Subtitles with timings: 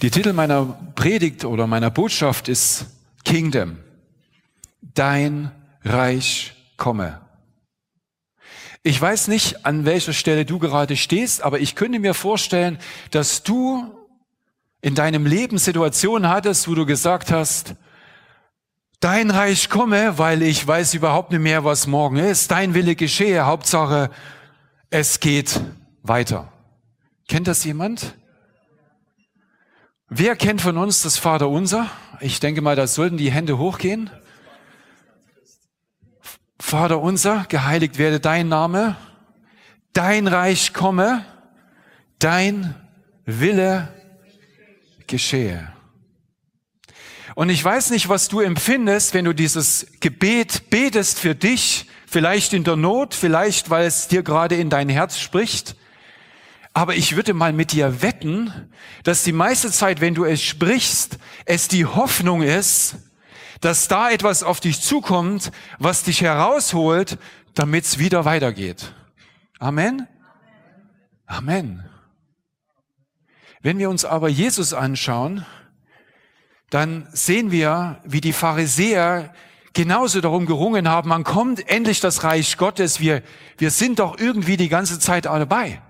[0.00, 2.86] Die Titel meiner Predigt oder meiner Botschaft ist
[3.24, 3.78] Kingdom.
[4.94, 5.50] Dein
[5.82, 7.20] Reich komme.
[8.84, 12.78] Ich weiß nicht, an welcher Stelle du gerade stehst, aber ich könnte mir vorstellen,
[13.10, 13.92] dass du
[14.82, 17.74] in deinem Leben Situationen hattest, wo du gesagt hast,
[19.00, 22.52] dein Reich komme, weil ich weiß überhaupt nicht mehr, was morgen ist.
[22.52, 23.46] Dein Wille geschehe.
[23.46, 24.10] Hauptsache,
[24.90, 25.60] es geht
[26.04, 26.52] weiter.
[27.26, 28.14] Kennt das jemand?
[30.10, 31.90] Wer kennt von uns das Vaterunser?
[32.20, 34.08] Ich denke mal, da sollten die Hände hochgehen.
[36.58, 38.96] Vater unser, geheiligt werde dein Name,
[39.92, 41.26] dein Reich komme,
[42.18, 42.74] dein
[43.26, 43.88] Wille
[45.06, 45.70] geschehe.
[47.34, 52.54] Und ich weiß nicht, was du empfindest, wenn du dieses Gebet betest für dich, vielleicht
[52.54, 55.76] in der Not, vielleicht weil es dir gerade in dein Herz spricht.
[56.72, 58.52] Aber ich würde mal mit dir wetten,
[59.02, 62.96] dass die meiste Zeit, wenn du es sprichst, es die Hoffnung ist,
[63.60, 67.18] dass da etwas auf dich zukommt, was dich herausholt,
[67.54, 68.94] damit es wieder weitergeht.
[69.58, 70.06] Amen?
[71.26, 71.84] Amen.
[73.60, 75.44] Wenn wir uns aber Jesus anschauen,
[76.70, 79.34] dann sehen wir, wie die Pharisäer
[79.72, 83.22] genauso darum gerungen haben, man kommt endlich das Reich Gottes, wir,
[83.58, 85.80] wir sind doch irgendwie die ganze Zeit dabei.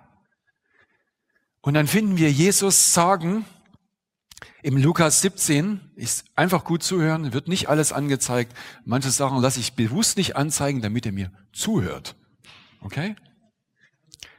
[1.68, 3.44] Und dann finden wir Jesus sagen,
[4.62, 8.56] im Lukas 17, ist einfach gut zuhören, wird nicht alles angezeigt.
[8.86, 12.16] Manche Sachen lasse ich bewusst nicht anzeigen, damit er mir zuhört.
[12.80, 13.16] Okay?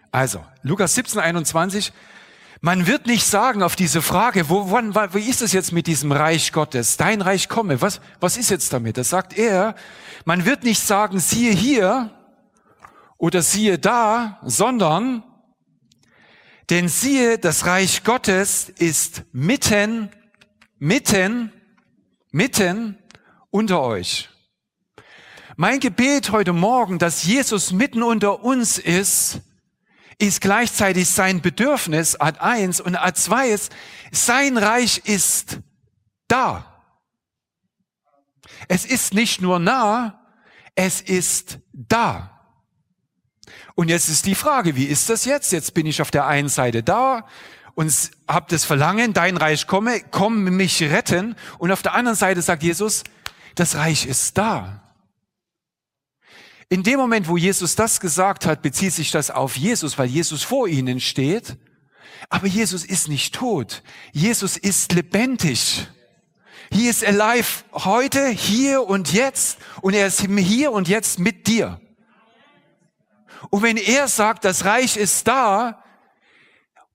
[0.09, 1.93] Also, Lukas 17, 21.
[2.61, 6.11] Man wird nicht sagen auf diese Frage, wo, wann, wie ist es jetzt mit diesem
[6.11, 6.97] Reich Gottes?
[6.97, 7.79] Dein Reich komme.
[7.79, 8.97] Was, was ist jetzt damit?
[8.97, 9.75] Das sagt er.
[10.25, 12.09] Man wird nicht sagen, siehe hier
[13.19, 15.21] oder siehe da, sondern
[16.69, 20.11] denn siehe, das Reich Gottes ist mitten,
[20.77, 21.51] mitten,
[22.31, 22.97] mitten
[23.49, 24.29] unter euch.
[25.55, 29.41] Mein Gebet heute Morgen, dass Jesus mitten unter uns ist,
[30.19, 33.75] ist gleichzeitig sein Bedürfnis, Ad 1 und Ad 2 ist,
[34.11, 35.59] sein Reich ist
[36.27, 36.83] da.
[38.67, 40.23] Es ist nicht nur nah,
[40.75, 42.38] es ist da.
[43.79, 45.53] Und jetzt ist die Frage, wie ist das jetzt?
[45.53, 47.25] Jetzt bin ich auf der einen Seite da
[47.75, 51.37] und habe das Verlangen, dein Reich komme, komm mich retten.
[51.59, 53.05] Und auf der anderen Seite sagt Jesus,
[53.55, 54.83] das Reich ist da.
[56.67, 60.43] In dem Moment, wo Jesus das gesagt hat, bezieht sich das auf Jesus, weil Jesus
[60.43, 61.55] vor ihnen steht.
[62.27, 63.81] Aber Jesus ist nicht tot.
[64.11, 65.87] Jesus ist lebendig.
[66.69, 69.57] He is alive heute, hier und jetzt.
[69.79, 71.79] Und er ist hier und jetzt mit dir.
[73.49, 75.83] Und wenn er sagt, das Reich ist da,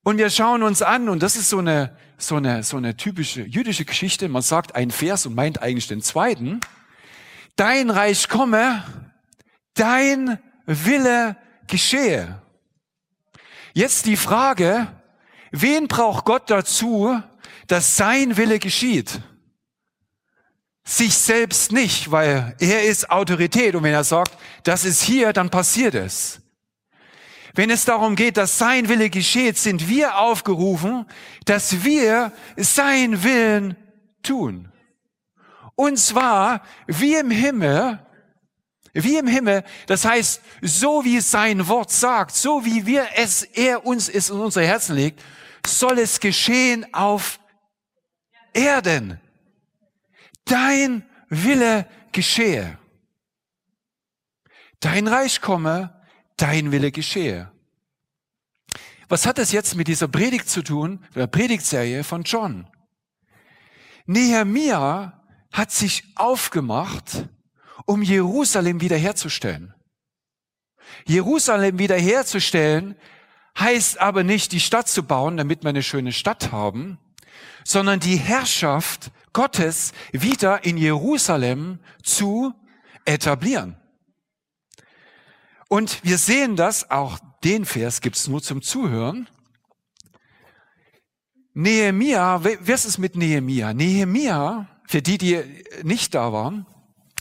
[0.02, 3.42] und wir schauen uns an, und das ist so eine, so eine, so eine typische
[3.42, 6.60] jüdische Geschichte, man sagt einen Vers und meint eigentlich den zweiten,
[7.56, 8.84] dein Reich komme,
[9.72, 12.40] dein Wille geschehe.
[13.72, 14.88] Jetzt die Frage,
[15.50, 17.20] wen braucht Gott dazu,
[17.66, 19.20] dass sein Wille geschieht?
[20.84, 25.50] Sich selbst nicht, weil er ist Autorität und wenn er sagt, das ist hier, dann
[25.50, 26.40] passiert es.
[27.54, 31.06] Wenn es darum geht, dass sein Wille geschieht, sind wir aufgerufen,
[31.44, 33.76] dass wir sein Willen
[34.22, 34.70] tun.
[35.76, 38.00] Und zwar wie im Himmel,
[38.92, 43.86] wie im Himmel, das heißt, so wie sein Wort sagt, so wie wir es, er
[43.86, 45.22] uns es in unser Herzen legt,
[45.66, 47.40] soll es geschehen auf
[48.52, 49.20] Erden
[50.44, 52.78] dein Wille geschehe.
[54.80, 56.02] Dein Reich komme,
[56.36, 57.50] dein Wille geschehe.
[59.08, 62.66] Was hat das jetzt mit dieser Predigt zu tun, der Predigtserie von John?
[64.06, 65.22] Nehemia
[65.52, 67.28] hat sich aufgemacht,
[67.86, 69.74] um Jerusalem wiederherzustellen.
[71.06, 72.96] Jerusalem wiederherzustellen
[73.58, 76.98] heißt aber nicht, die Stadt zu bauen, damit wir eine schöne Stadt haben,
[77.64, 82.54] sondern die Herrschaft Gottes wieder in Jerusalem zu
[83.04, 83.76] etablieren.
[85.68, 89.28] Und wir sehen das, auch den Vers gibt's nur zum Zuhören.
[91.52, 93.74] Nehemia, wer ist es mit Nehemia?
[93.74, 95.42] Nehemia, für die, die
[95.82, 96.66] nicht da waren,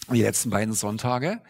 [0.10, 1.42] die letzten beiden Sonntage,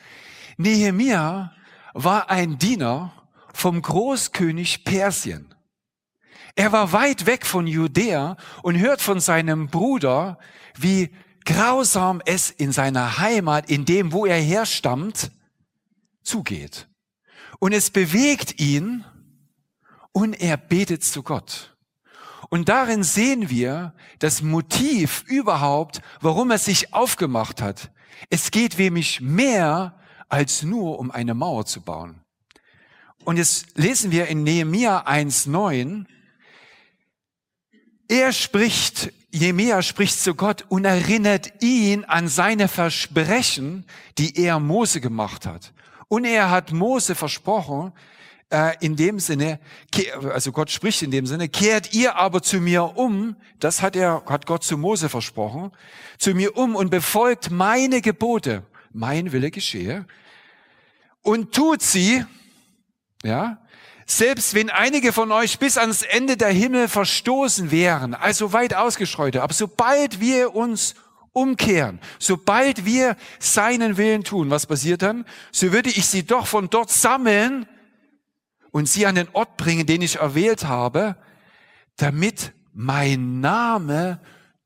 [0.58, 1.54] Nehemia
[1.94, 3.14] war ein Diener
[3.54, 5.53] vom Großkönig Persien.
[6.56, 10.38] Er war weit weg von Judäa und hört von seinem Bruder,
[10.78, 11.10] wie
[11.46, 15.32] grausam es in seiner Heimat, in dem, wo er herstammt,
[16.22, 16.88] zugeht.
[17.60, 19.04] Und es bewegt ihn
[20.12, 21.76] und er betet zu Gott.
[22.50, 27.92] Und darin sehen wir das Motiv überhaupt, warum er sich aufgemacht hat.
[28.30, 32.22] Es geht nämlich mehr als nur um eine Mauer zu bauen.
[33.24, 36.06] Und jetzt lesen wir in Nehemia 1,9,
[38.14, 43.86] er spricht, Jemia spricht zu Gott und erinnert ihn an seine Versprechen,
[44.20, 45.74] die er Mose gemacht hat.
[46.10, 47.92] Und er hat Mose versprochen,
[48.52, 49.60] äh, in dem Sinne,
[50.32, 54.24] also Gott spricht in dem Sinne, kehrt ihr aber zu mir um, das hat er,
[54.28, 55.72] hat Gott zu Mose versprochen,
[56.20, 58.62] zu mir um und befolgt meine Gebote,
[58.92, 60.06] mein Wille geschehe,
[61.24, 62.24] und tut sie,
[63.24, 63.58] ja,
[64.06, 69.44] selbst wenn einige von euch bis ans Ende der Himmel verstoßen wären, also weit ausgeschreute,
[69.44, 70.96] aber sobald wir uns
[71.32, 75.26] umkehren, sobald wir seinen Willen tun, was passiert dann?
[75.52, 77.66] So würde ich sie doch von dort sammeln
[78.72, 81.16] und sie an den Ort bringen, den ich erwählt habe,
[81.98, 84.20] damit mein Name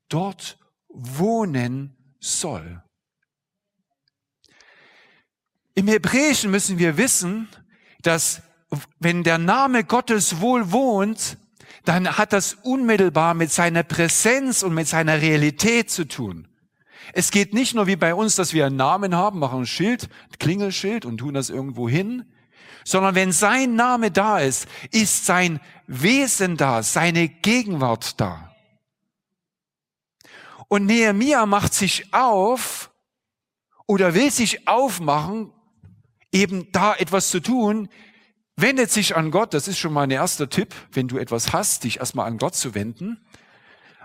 [0.09, 0.57] dort
[0.89, 2.81] wohnen soll.
[5.75, 7.47] Im Hebräischen müssen wir wissen,
[8.01, 8.41] dass
[8.99, 11.37] wenn der Name Gottes wohl wohnt,
[11.85, 16.47] dann hat das unmittelbar mit seiner Präsenz und mit seiner Realität zu tun.
[17.13, 20.09] Es geht nicht nur wie bei uns, dass wir einen Namen haben, machen ein Schild,
[20.29, 22.25] ein Klingelschild und tun das irgendwo hin,
[22.83, 28.53] sondern wenn sein Name da ist, ist sein Wesen da, seine Gegenwart da.
[30.67, 32.91] Und Nehemia macht sich auf
[33.85, 35.53] oder will sich aufmachen,
[36.33, 37.89] eben da etwas zu tun,
[38.57, 41.83] wendet sich an Gott, das ist schon mal ein erster Tipp, wenn du etwas hast,
[41.83, 43.19] dich erstmal an Gott zu wenden.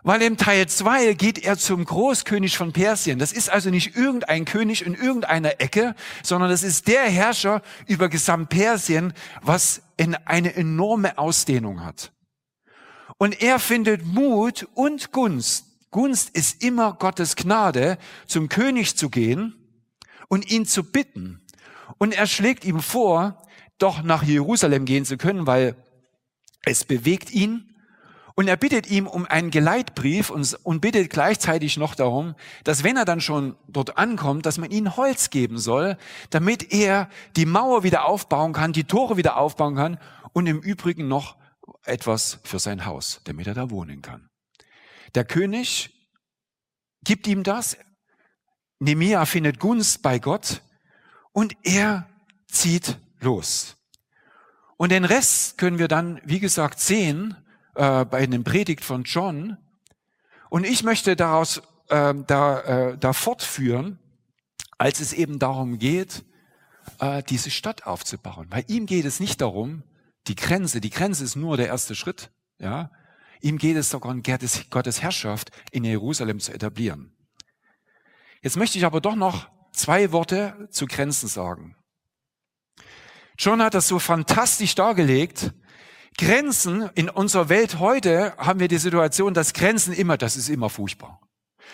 [0.04, 3.20] Weil im Teil 2 geht er zum Großkönig von Persien.
[3.20, 5.94] Das ist also nicht irgendein König in irgendeiner Ecke,
[6.24, 12.12] sondern das ist der Herrscher über Gesamtpersien, was in eine enorme Ausdehnung hat.
[13.16, 15.66] Und er findet Mut und Gunst.
[15.92, 17.96] Gunst ist immer Gottes Gnade,
[18.26, 19.54] zum König zu gehen
[20.26, 21.46] und ihn zu bitten.
[21.98, 23.41] Und er schlägt ihm vor,
[23.82, 25.76] doch nach Jerusalem gehen zu können, weil
[26.64, 27.68] es bewegt ihn.
[28.34, 32.34] Und er bittet ihm um einen Geleitbrief und, und bittet gleichzeitig noch darum,
[32.64, 35.98] dass wenn er dann schon dort ankommt, dass man ihm Holz geben soll,
[36.30, 39.98] damit er die Mauer wieder aufbauen kann, die Tore wieder aufbauen kann
[40.32, 41.36] und im Übrigen noch
[41.84, 44.30] etwas für sein Haus, damit er da wohnen kann.
[45.14, 45.90] Der König
[47.04, 47.76] gibt ihm das.
[48.78, 50.62] Nemia findet Gunst bei Gott
[51.32, 52.08] und er
[52.48, 53.76] zieht los.
[54.76, 57.36] Und den Rest können wir dann, wie gesagt, sehen
[57.74, 59.56] äh, bei einem Predigt von John.
[60.50, 63.98] Und ich möchte daraus äh, da, äh, da fortführen,
[64.78, 66.24] als es eben darum geht,
[66.98, 68.48] äh, diese Stadt aufzubauen.
[68.48, 69.84] Bei ihm geht es nicht darum,
[70.26, 72.90] die Grenze, die Grenze ist nur der erste Schritt, ja.
[73.40, 77.12] Ihm geht es sogar um Gottes Herrschaft in Jerusalem zu etablieren.
[78.40, 81.76] Jetzt möchte ich aber doch noch zwei Worte zu Grenzen sagen.
[83.38, 85.52] John hat das so fantastisch dargelegt.
[86.18, 90.68] Grenzen in unserer Welt heute haben wir die Situation, dass Grenzen immer, das ist immer
[90.68, 91.20] furchtbar.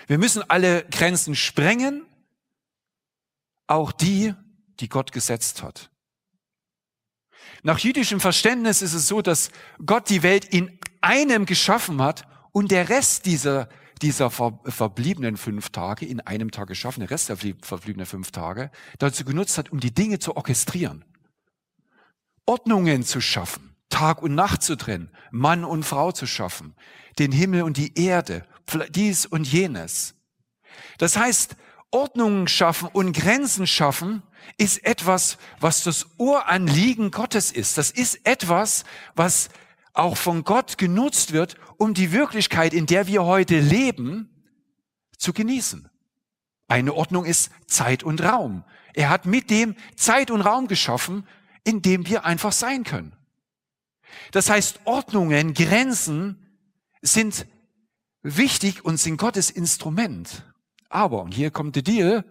[0.06, 2.06] Wir müssen alle Grenzen sprengen,
[3.66, 4.34] auch die,
[4.80, 5.90] die Gott gesetzt hat.
[7.62, 9.50] Nach jüdischem Verständnis ist es so, dass
[9.84, 13.68] Gott die Welt in einem geschaffen hat und der Rest dieser,
[14.00, 19.24] dieser verbliebenen fünf Tage, in einem Tag geschaffen, der Rest der verbliebenen fünf Tage, dazu
[19.24, 21.04] genutzt hat, um die Dinge zu orchestrieren.
[22.48, 26.74] Ordnungen zu schaffen, Tag und Nacht zu trennen, Mann und Frau zu schaffen,
[27.18, 28.46] den Himmel und die Erde,
[28.88, 30.14] dies und jenes.
[30.96, 31.56] Das heißt,
[31.90, 34.22] Ordnungen schaffen und Grenzen schaffen
[34.56, 37.76] ist etwas, was das Uranliegen Gottes ist.
[37.76, 39.50] Das ist etwas, was
[39.92, 44.30] auch von Gott genutzt wird, um die Wirklichkeit, in der wir heute leben,
[45.18, 45.90] zu genießen.
[46.66, 48.64] Eine Ordnung ist Zeit und Raum.
[48.94, 51.26] Er hat mit dem Zeit und Raum geschaffen,
[51.64, 53.16] in dem wir einfach sein können.
[54.32, 56.46] Das heißt, Ordnungen, Grenzen
[57.02, 57.46] sind
[58.22, 60.44] wichtig und sind Gottes Instrument.
[60.88, 62.24] Aber, und hier kommt der Deal,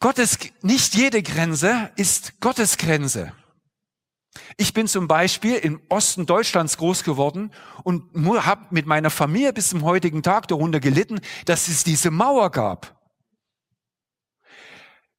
[0.00, 3.32] Gottes, nicht jede Grenze ist Gottes Grenze.
[4.56, 7.52] Ich bin zum Beispiel im Osten Deutschlands groß geworden
[7.82, 8.04] und
[8.44, 12.96] habe mit meiner Familie bis zum heutigen Tag darunter gelitten, dass es diese Mauer gab.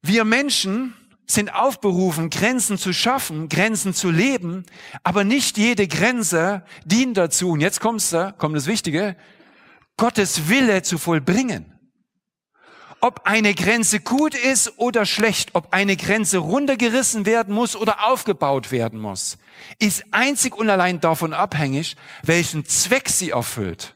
[0.02, 0.96] Wir Menschen
[1.30, 4.66] sind aufberufen, Grenzen zu schaffen, Grenzen zu leben,
[5.04, 9.16] aber nicht jede Grenze dient dazu, und jetzt kommt's da, kommt das Wichtige,
[9.96, 11.80] Gottes Wille zu vollbringen.
[13.02, 18.72] Ob eine Grenze gut ist oder schlecht, ob eine Grenze runtergerissen werden muss oder aufgebaut
[18.72, 19.38] werden muss,
[19.78, 23.96] ist einzig und allein davon abhängig, welchen Zweck sie erfüllt.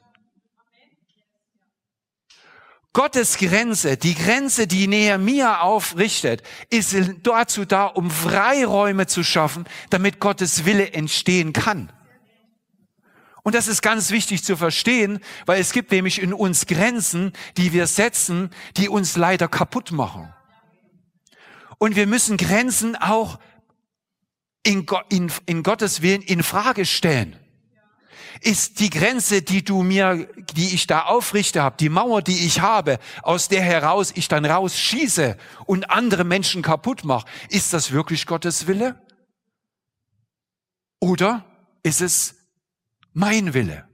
[2.94, 10.20] Gottes Grenze, die Grenze, die Nehemiah aufrichtet, ist dazu da, um Freiräume zu schaffen, damit
[10.20, 11.92] Gottes Wille entstehen kann.
[13.42, 17.74] Und das ist ganz wichtig zu verstehen, weil es gibt nämlich in uns Grenzen, die
[17.74, 20.32] wir setzen, die uns leider kaputt machen.
[21.80, 23.40] Und wir müssen Grenzen auch
[24.64, 27.43] in, in, in Gottes Willen in Frage stellen
[28.42, 32.62] ist die Grenze, die du mir, die ich da aufrichte habe, die Mauer, die ich
[32.62, 38.26] habe, aus der heraus ich dann rausschieße und andere Menschen kaputt mache, ist das wirklich
[38.26, 39.00] Gottes Wille?
[41.00, 41.46] Oder
[41.84, 42.36] ist es
[43.14, 43.88] mein Wille?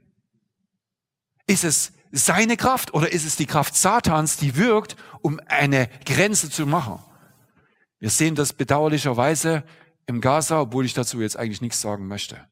[1.46, 6.50] Ist es seine Kraft oder ist es die Kraft Satans, die wirkt, um eine Grenze
[6.50, 6.98] zu machen?
[7.98, 9.64] Wir sehen das bedauerlicherweise
[10.06, 12.48] im Gaza, obwohl ich dazu jetzt eigentlich nichts sagen möchte.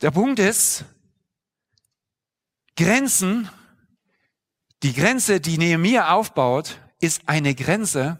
[0.00, 0.84] Der Punkt ist,
[2.76, 3.48] Grenzen,
[4.82, 8.18] die Grenze, die Nehemiah aufbaut, ist eine Grenze,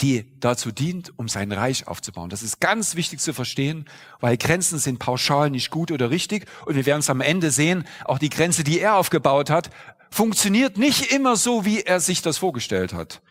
[0.00, 2.30] die dazu dient, um sein Reich aufzubauen.
[2.30, 3.88] Das ist ganz wichtig zu verstehen,
[4.20, 6.46] weil Grenzen sind pauschal nicht gut oder richtig.
[6.66, 9.70] Und wir werden es am Ende sehen, auch die Grenze, die er aufgebaut hat,
[10.10, 13.22] funktioniert nicht immer so, wie er sich das vorgestellt hat.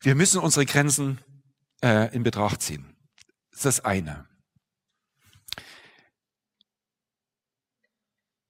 [0.00, 1.18] Wir müssen unsere Grenzen
[1.82, 2.96] äh, in Betracht ziehen.
[3.50, 4.27] Das ist das eine.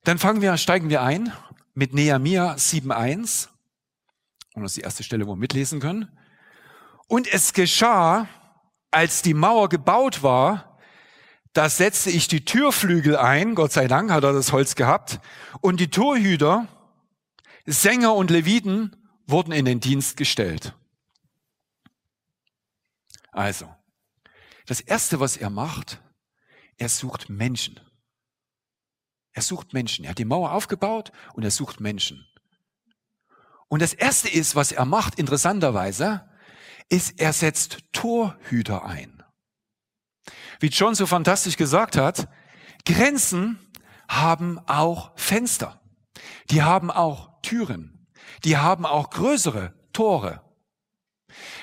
[0.09, 1.35] Dann fangen wir, steigen wir ein
[1.75, 3.49] mit Nehemiah 7.1.
[4.55, 6.09] Und das ist die erste Stelle, wo wir mitlesen können.
[7.09, 8.27] Und es geschah,
[8.91, 10.79] als die Mauer gebaut war,
[11.53, 15.21] da setzte ich die Türflügel ein, Gott sei Dank hat er das Holz gehabt,
[15.61, 16.67] und die Torhüter,
[17.67, 18.97] Sänger und Leviten
[19.27, 20.75] wurden in den Dienst gestellt.
[23.31, 23.69] Also,
[24.65, 26.01] das Erste, was er macht,
[26.79, 27.79] er sucht Menschen.
[29.39, 30.05] Er sucht Menschen.
[30.05, 32.27] Er hat die Mauer aufgebaut und er sucht Menschen.
[33.69, 36.29] Und das Erste ist, was er macht, interessanterweise,
[36.89, 39.23] ist, er setzt Torhüter ein.
[40.59, 42.27] Wie John so fantastisch gesagt hat,
[42.85, 43.61] Grenzen
[44.09, 45.81] haben auch Fenster.
[46.51, 48.09] Die haben auch Türen.
[48.43, 50.43] Die haben auch größere Tore.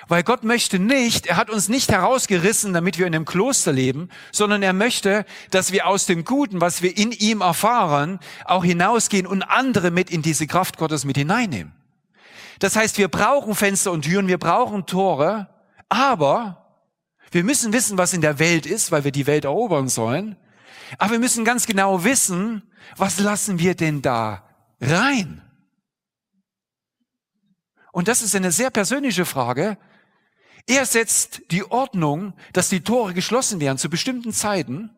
[0.08, 4.10] Weil Gott möchte nicht, er hat uns nicht herausgerissen, damit wir in einem Kloster leben,
[4.32, 9.25] sondern er möchte, dass wir aus dem Guten, was wir in ihm erfahren, auch hinausgehen
[9.25, 11.74] und andere mit in diese Kraft Gottes mit hineinnehmen.
[12.60, 15.50] Das heißt, wir brauchen Fenster und Türen, wir brauchen Tore,
[15.89, 16.65] aber
[17.32, 20.38] wir müssen wissen, was in der Welt ist, weil wir die Welt erobern sollen.
[20.98, 22.63] Aber wir müssen ganz genau wissen,
[22.96, 24.44] was lassen wir denn da
[24.79, 25.41] rein?
[27.96, 29.78] Und das ist eine sehr persönliche Frage.
[30.68, 34.90] Er setzt die Ordnung, dass die Tore geschlossen werden zu bestimmten Zeiten.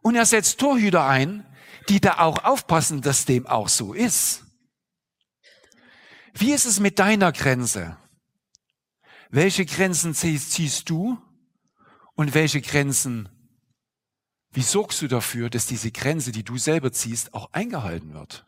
[0.00, 1.46] Und er setzt Torhüter ein,
[1.90, 4.46] die da auch aufpassen, dass dem auch so ist.
[6.32, 7.98] Wie ist es mit deiner Grenze?
[9.28, 11.18] Welche Grenzen ziehst du
[12.14, 13.28] und welche Grenzen,
[14.52, 18.46] wie sorgst du dafür, dass diese Grenze, die du selber ziehst, auch eingehalten wird?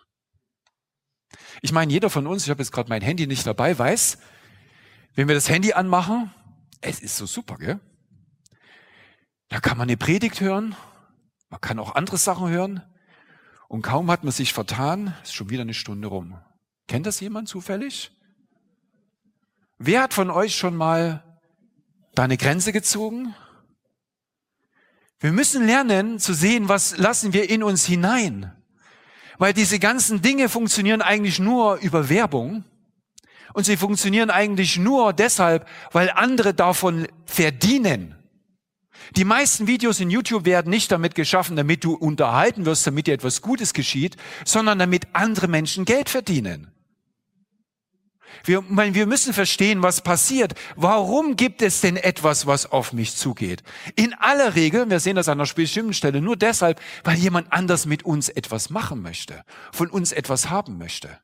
[1.60, 4.18] Ich meine, jeder von uns, ich habe jetzt gerade mein Handy nicht dabei, weiß,
[5.14, 6.32] wenn wir das Handy anmachen,
[6.80, 7.80] es ist so super, gell?
[9.48, 10.74] Da kann man eine Predigt hören,
[11.50, 12.82] man kann auch andere Sachen hören
[13.68, 16.38] und kaum hat man sich vertan, ist schon wieder eine Stunde rum.
[16.88, 18.10] Kennt das jemand zufällig?
[19.78, 21.24] Wer hat von euch schon mal
[22.14, 23.34] da eine Grenze gezogen?
[25.20, 28.52] Wir müssen lernen zu sehen, was lassen wir in uns hinein.
[29.42, 32.62] Weil diese ganzen Dinge funktionieren eigentlich nur über Werbung.
[33.52, 38.14] Und sie funktionieren eigentlich nur deshalb, weil andere davon verdienen.
[39.16, 43.14] Die meisten Videos in YouTube werden nicht damit geschaffen, damit du unterhalten wirst, damit dir
[43.14, 46.70] etwas Gutes geschieht, sondern damit andere Menschen Geld verdienen.
[48.44, 50.54] Wir, wir müssen verstehen, was passiert.
[50.76, 53.62] Warum gibt es denn etwas, was auf mich zugeht?
[53.94, 57.86] In aller Regel, wir sehen das an einer bestimmten Stelle, nur deshalb, weil jemand anders
[57.86, 61.18] mit uns etwas machen möchte, von uns etwas haben möchte.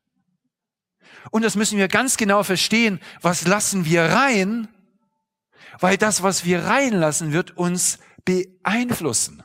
[1.31, 2.99] Und das müssen wir ganz genau verstehen.
[3.21, 4.67] Was lassen wir rein?
[5.79, 9.43] Weil das, was wir reinlassen, wird uns beeinflussen.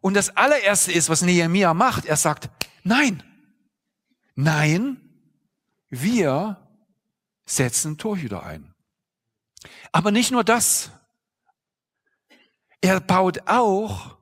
[0.00, 2.06] Und das allererste ist, was Nehemiah macht.
[2.06, 2.50] Er sagt,
[2.82, 3.22] nein,
[4.34, 5.01] nein,
[5.92, 6.56] wir
[7.44, 8.74] setzen Torhüter ein.
[9.92, 10.90] Aber nicht nur das.
[12.80, 14.16] Er baut auch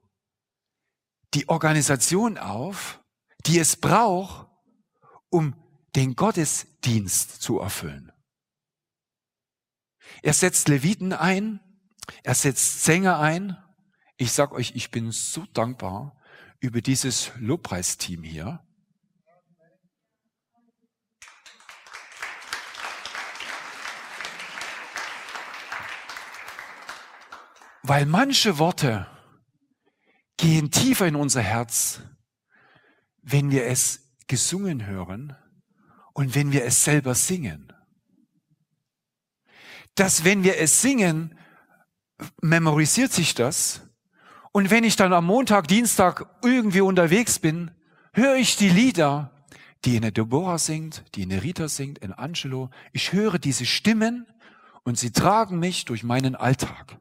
[1.33, 3.01] die Organisation auf,
[3.47, 4.49] die es braucht,
[5.31, 5.55] um
[5.95, 8.13] den Gottesdienst zu erfüllen.
[10.23, 11.61] Er setzt Leviten ein,
[12.25, 13.57] er setzt Sänger ein.
[14.17, 16.21] Ich sag euch, ich bin so dankbar
[16.59, 18.67] über dieses Lobpreisteam hier.
[27.83, 29.07] Weil manche Worte
[30.37, 32.01] gehen tiefer in unser Herz,
[33.23, 35.37] wenn wir es gesungen hören
[36.13, 37.73] und wenn wir es selber singen.
[39.95, 41.39] Dass wenn wir es singen,
[42.41, 43.83] memorisiert sich das.
[44.53, 47.71] Und wenn ich dann am Montag, Dienstag irgendwie unterwegs bin,
[48.13, 49.33] höre ich die Lieder,
[49.85, 52.71] die eine Deborah singt, die eine Rita singt, ein Angelo.
[52.93, 54.27] Ich höre diese Stimmen
[54.85, 57.00] und sie tragen mich durch meinen Alltag.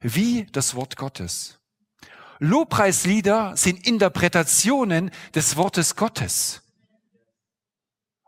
[0.00, 1.58] Wie das Wort Gottes.
[2.38, 6.62] Lobpreislieder sind Interpretationen des Wortes Gottes.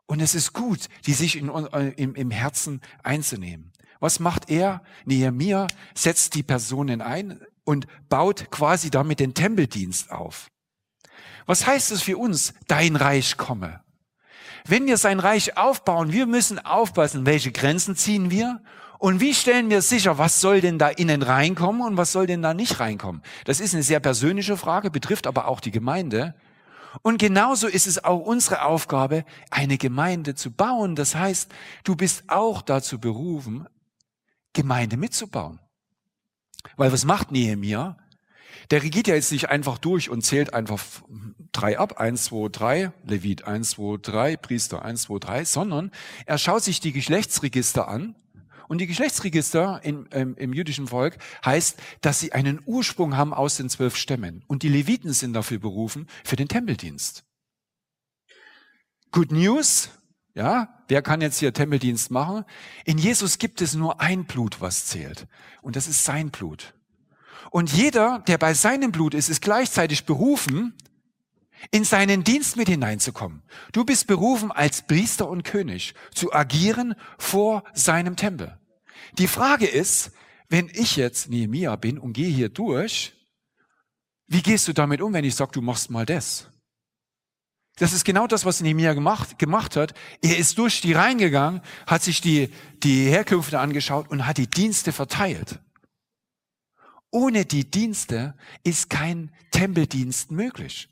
[0.07, 3.73] Und es ist gut, die sich in, im, im Herzen einzunehmen.
[4.01, 4.83] Was macht er?
[5.05, 10.51] Nehemiah setzt die Personen ein und baut quasi damit den Tempeldienst auf.
[11.47, 13.85] Was heißt es für uns, dein Reich komme?
[14.67, 18.63] Wenn wir sein Reich aufbauen, wir müssen aufpassen, welche Grenzen ziehen wir
[19.01, 22.43] und wie stellen wir sicher, was soll denn da innen reinkommen und was soll denn
[22.43, 23.23] da nicht reinkommen?
[23.47, 26.35] Das ist eine sehr persönliche Frage, betrifft aber auch die Gemeinde.
[27.01, 30.97] Und genauso ist es auch unsere Aufgabe, eine Gemeinde zu bauen.
[30.97, 31.51] Das heißt,
[31.83, 33.67] du bist auch dazu berufen,
[34.53, 35.61] Gemeinde mitzubauen.
[36.77, 37.97] Weil was macht Nehemiah?
[38.71, 40.85] Der regiert ja jetzt nicht einfach durch und zählt einfach
[41.53, 45.91] drei ab, eins, zwei, drei, Levit, eins, zwei, drei, Priester, eins, zwei, drei, sondern
[46.27, 48.15] er schaut sich die Geschlechtsregister an
[48.71, 53.57] und die Geschlechtsregister in, ähm, im jüdischen Volk heißt, dass sie einen Ursprung haben aus
[53.57, 54.45] den zwölf Stämmen.
[54.47, 57.25] Und die Leviten sind dafür berufen, für den Tempeldienst.
[59.11, 59.91] Good News,
[60.35, 62.45] ja, wer kann jetzt hier Tempeldienst machen?
[62.85, 65.27] In Jesus gibt es nur ein Blut, was zählt.
[65.63, 66.73] Und das ist sein Blut.
[67.51, 70.75] Und jeder, der bei seinem Blut ist, ist gleichzeitig berufen,
[71.73, 73.43] in seinen Dienst mit hineinzukommen.
[73.73, 78.60] Du bist berufen als Priester und König zu agieren vor seinem Tempel.
[79.19, 80.13] Die Frage ist,
[80.49, 83.13] wenn ich jetzt Nehemia bin und gehe hier durch,
[84.27, 86.49] wie gehst du damit um, wenn ich sage, du machst mal das?
[87.77, 89.95] Das ist genau das, was Nehemia gemacht, gemacht hat.
[90.23, 92.51] Er ist durch die reingegangen, hat sich die,
[92.83, 95.61] die Herkünfte angeschaut und hat die Dienste verteilt.
[97.11, 100.89] Ohne die Dienste ist kein Tempeldienst möglich.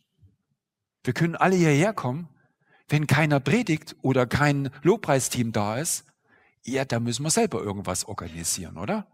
[1.05, 2.29] Wir können alle hierher kommen,
[2.89, 6.05] wenn keiner predigt oder kein Lobpreisteam da ist,
[6.65, 9.07] ja, da müssen wir selber irgendwas organisieren, oder?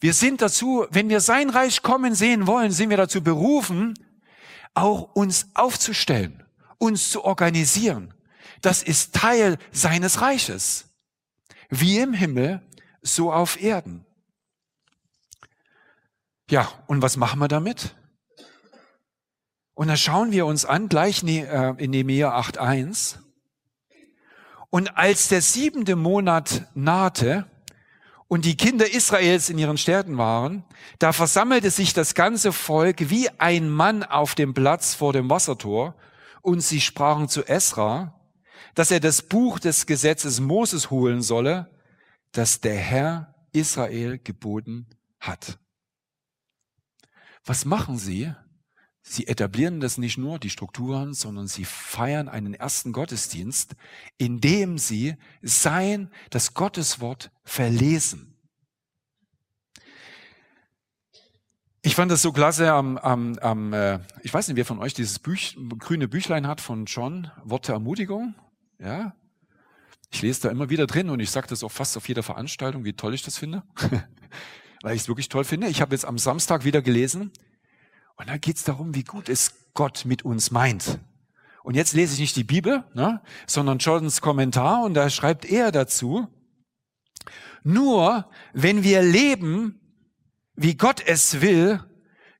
[0.00, 3.94] Wir sind dazu, wenn wir sein Reich kommen sehen wollen, sind wir dazu berufen,
[4.74, 6.44] auch uns aufzustellen,
[6.78, 8.12] uns zu organisieren.
[8.60, 10.90] Das ist Teil seines Reiches.
[11.70, 12.60] Wie im Himmel,
[13.02, 14.04] so auf Erden.
[16.50, 17.94] Ja, und was machen wir damit?
[19.74, 23.16] Und dann schauen wir uns an, gleich äh, in Nehemiah 8.1.
[24.74, 27.46] Und als der siebente Monat nahte
[28.26, 30.64] und die Kinder Israels in ihren Städten waren,
[30.98, 35.94] da versammelte sich das ganze Volk wie ein Mann auf dem Platz vor dem Wassertor
[36.42, 38.20] und sie sprachen zu Esra,
[38.74, 41.70] dass er das Buch des Gesetzes Moses holen solle,
[42.32, 44.88] das der Herr Israel geboten
[45.20, 45.60] hat.
[47.44, 48.34] Was machen sie?
[49.06, 53.76] Sie etablieren das nicht nur, die Strukturen, sondern sie feiern einen ersten Gottesdienst,
[54.16, 58.34] indem sie sein, das Gotteswort verlesen.
[61.82, 64.94] Ich fand das so klasse am, am, am äh, ich weiß nicht, wer von euch
[64.94, 68.34] dieses Büch, grüne Büchlein hat von John, Worte Ermutigung.
[68.78, 69.14] Ja,
[70.10, 72.86] ich lese da immer wieder drin und ich sage das auch fast auf jeder Veranstaltung,
[72.86, 73.64] wie toll ich das finde,
[74.82, 75.66] weil ich es wirklich toll finde.
[75.68, 77.32] Ich habe jetzt am Samstag wieder gelesen,
[78.16, 80.98] und dann geht es darum, wie gut es Gott mit uns meint.
[81.62, 85.72] Und jetzt lese ich nicht die Bibel, ne, sondern Jordans Kommentar und da schreibt er
[85.72, 86.28] dazu,
[87.62, 89.80] nur wenn wir leben,
[90.54, 91.82] wie Gott es will,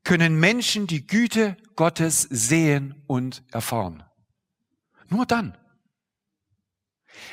[0.05, 4.05] können Menschen die Güte Gottes sehen und erfahren.
[5.09, 5.57] Nur dann.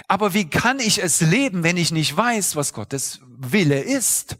[0.07, 4.37] Aber wie kann ich es leben, wenn ich nicht weiß, was Gottes Wille ist?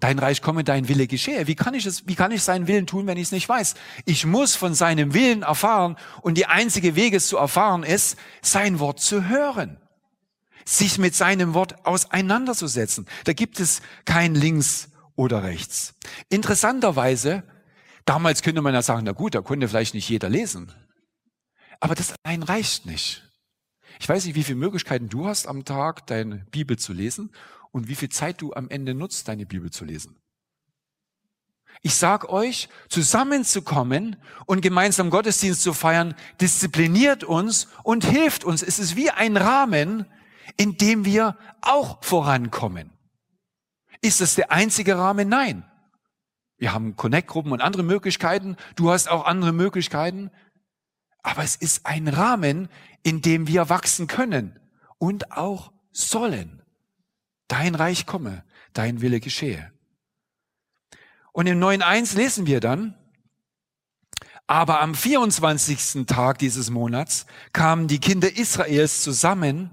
[0.00, 1.46] Dein Reich komme, dein Wille geschehe.
[1.46, 3.74] Wie kann ich es, wie kann ich seinen Willen tun, wenn ich es nicht weiß?
[4.04, 8.78] Ich muss von seinem Willen erfahren und die einzige Wege es zu erfahren ist, sein
[8.78, 9.78] Wort zu hören.
[10.64, 13.06] Sich mit seinem Wort auseinanderzusetzen.
[13.24, 15.94] Da gibt es kein links oder rechts.
[16.28, 17.44] Interessanterweise,
[18.06, 20.72] Damals könnte man ja sagen, na gut, da konnte vielleicht nicht jeder lesen.
[21.80, 23.24] Aber das allein reicht nicht.
[23.98, 27.32] Ich weiß nicht, wie viele Möglichkeiten du hast am Tag, deine Bibel zu lesen
[27.76, 30.16] und wie viel Zeit du am Ende nutzt, deine Bibel zu lesen.
[31.82, 38.62] Ich sag euch, zusammenzukommen und gemeinsam Gottesdienst zu feiern, diszipliniert uns und hilft uns.
[38.62, 40.06] Es ist wie ein Rahmen,
[40.56, 42.92] in dem wir auch vorankommen.
[44.00, 45.28] Ist es der einzige Rahmen?
[45.28, 45.62] Nein.
[46.56, 48.56] Wir haben Connect-Gruppen und andere Möglichkeiten.
[48.76, 50.30] Du hast auch andere Möglichkeiten.
[51.22, 52.70] Aber es ist ein Rahmen,
[53.02, 54.58] in dem wir wachsen können
[54.96, 56.62] und auch sollen.
[57.48, 59.72] Dein Reich komme, dein Wille geschehe.
[61.32, 62.94] Und im 9.1 lesen wir dann,
[64.46, 66.06] aber am 24.
[66.06, 69.70] Tag dieses Monats kamen die Kinder Israels zusammen,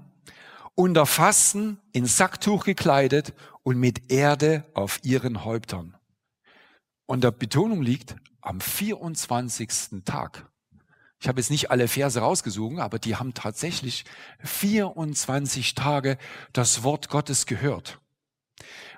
[0.74, 3.32] unter Fasten, in Sacktuch gekleidet
[3.62, 5.96] und mit Erde auf ihren Häuptern.
[7.06, 10.02] Und der Betonung liegt am 24.
[10.04, 10.50] Tag.
[11.24, 14.04] Ich habe jetzt nicht alle Verse rausgesucht, aber die haben tatsächlich
[14.40, 16.18] 24 Tage
[16.52, 17.98] das Wort Gottes gehört.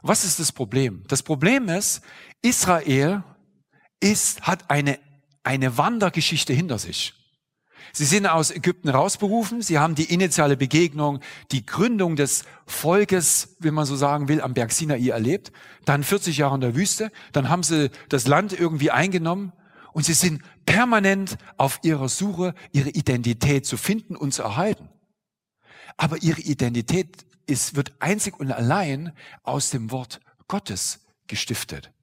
[0.02, 1.04] Was ist das Problem?
[1.06, 2.00] Das Problem ist,
[2.42, 3.22] Israel
[4.00, 4.98] ist, hat eine,
[5.44, 7.14] eine Wandergeschichte hinter sich.
[7.92, 11.20] Sie sind aus Ägypten rausberufen, sie haben die initiale Begegnung,
[11.52, 15.52] die Gründung des Volkes, wenn man so sagen will, am Berg Sinai erlebt,
[15.84, 19.52] dann 40 Jahre in der Wüste, dann haben sie das Land irgendwie eingenommen
[19.96, 24.90] und sie sind permanent auf ihrer Suche, ihre Identität zu finden und zu erhalten.
[25.96, 31.94] Aber ihre Identität ist, wird einzig und allein aus dem Wort Gottes gestiftet.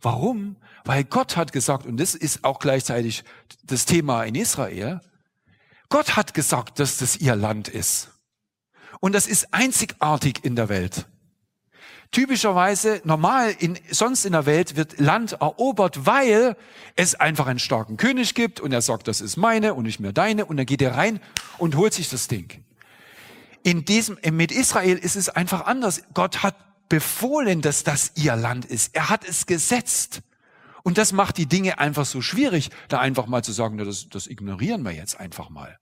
[0.00, 0.56] Warum?
[0.86, 3.24] Weil Gott hat gesagt, und das ist auch gleichzeitig
[3.64, 5.02] das Thema in Israel,
[5.90, 8.10] Gott hat gesagt, dass das ihr Land ist.
[9.00, 11.06] Und das ist einzigartig in der Welt.
[12.12, 16.56] Typischerweise, normal, in, sonst in der Welt wird Land erobert, weil
[16.94, 20.12] es einfach einen starken König gibt und er sagt, das ist meine und nicht mehr
[20.12, 21.20] deine und dann geht er rein
[21.56, 22.64] und holt sich das Ding.
[23.62, 26.02] In diesem, mit Israel ist es einfach anders.
[26.12, 26.54] Gott hat
[26.90, 28.94] befohlen, dass das ihr Land ist.
[28.94, 30.20] Er hat es gesetzt.
[30.82, 34.26] Und das macht die Dinge einfach so schwierig, da einfach mal zu sagen, das, das
[34.26, 35.78] ignorieren wir jetzt einfach mal.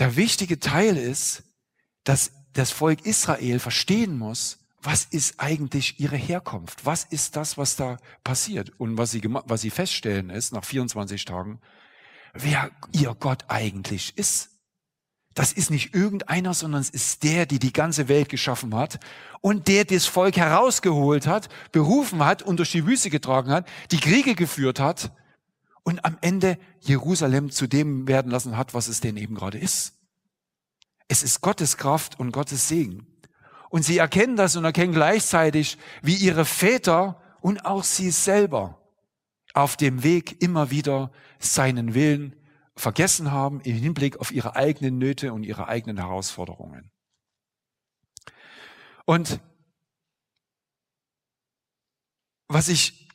[0.00, 1.44] Der wichtige Teil ist,
[2.02, 6.86] dass das Volk Israel verstehen muss, was ist eigentlich ihre Herkunft?
[6.86, 8.72] Was ist das, was da passiert?
[8.78, 11.60] Und was sie, was sie feststellen ist, nach 24 Tagen,
[12.32, 14.48] wer ihr Gott eigentlich ist.
[15.34, 18.98] Das ist nicht irgendeiner, sondern es ist der, der die ganze Welt geschaffen hat
[19.40, 24.00] und der das Volk herausgeholt hat, berufen hat und durch die Wüste getragen hat, die
[24.00, 25.12] Kriege geführt hat
[25.84, 29.99] und am Ende Jerusalem zu dem werden lassen hat, was es denn eben gerade ist.
[31.10, 33.04] Es ist Gottes Kraft und Gottes Segen.
[33.68, 38.80] Und sie erkennen das und erkennen gleichzeitig, wie ihre Väter und auch sie selber
[39.52, 42.36] auf dem Weg immer wieder seinen Willen
[42.76, 46.92] vergessen haben im Hinblick auf ihre eigenen Nöte und ihre eigenen Herausforderungen.
[49.04, 49.40] Und
[52.46, 53.08] was ich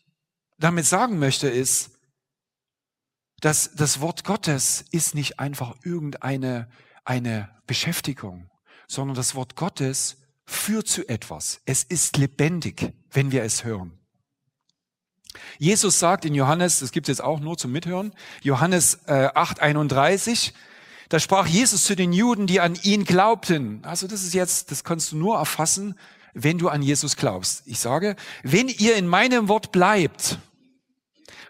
[0.57, 1.97] damit sagen möchte ist,
[3.39, 6.69] dass das Wort Gottes ist nicht einfach irgendeine
[7.05, 8.49] eine Beschäftigung,
[8.87, 11.61] sondern das Wort Gottes führt zu etwas.
[11.65, 13.97] Es ist lebendig, wenn wir es hören.
[15.57, 20.53] Jesus sagt in Johannes, das gibt es jetzt auch nur zum Mithören, Johannes äh, 8:31,
[21.09, 23.83] da sprach Jesus zu den Juden, die an ihn glaubten.
[23.83, 25.95] Also das ist jetzt, das kannst du nur erfassen,
[26.33, 27.63] wenn du an Jesus glaubst.
[27.65, 30.39] Ich sage, wenn ihr in meinem Wort bleibt,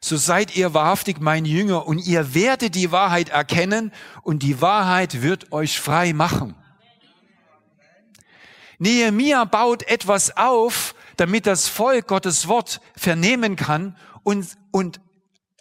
[0.05, 3.91] so seid ihr wahrhaftig mein Jünger und ihr werdet die Wahrheit erkennen
[4.21, 6.55] und die Wahrheit wird euch frei machen.
[8.77, 15.01] Nehemiah baut etwas auf, damit das Volk Gottes Wort vernehmen kann und, und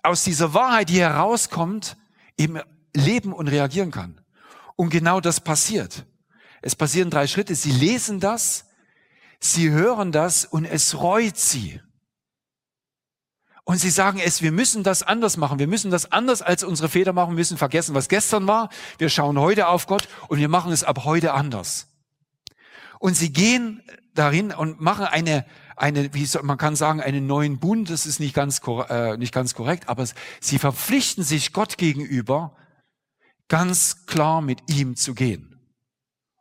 [0.02, 1.96] aus dieser Wahrheit, die herauskommt,
[2.36, 2.60] eben
[2.92, 4.20] leben und reagieren kann.
[4.76, 6.04] Und genau das passiert.
[6.60, 7.54] Es passieren drei Schritte.
[7.54, 8.66] Sie lesen das,
[9.40, 11.80] sie hören das und es reut sie.
[13.64, 15.58] Und sie sagen es, wir müssen das anders machen.
[15.58, 17.30] Wir müssen das anders als unsere Väter machen.
[17.30, 18.68] Wir müssen vergessen, was gestern war.
[18.98, 21.88] Wir schauen heute auf Gott und wir machen es ab heute anders.
[22.98, 23.82] Und sie gehen
[24.14, 25.46] darin und machen eine,
[25.76, 27.88] eine, wie soll, man kann sagen, einen neuen Bund.
[27.88, 30.06] Das ist nicht ganz, äh, nicht ganz korrekt, aber
[30.40, 32.54] sie verpflichten sich Gott gegenüber,
[33.48, 35.58] ganz klar mit ihm zu gehen.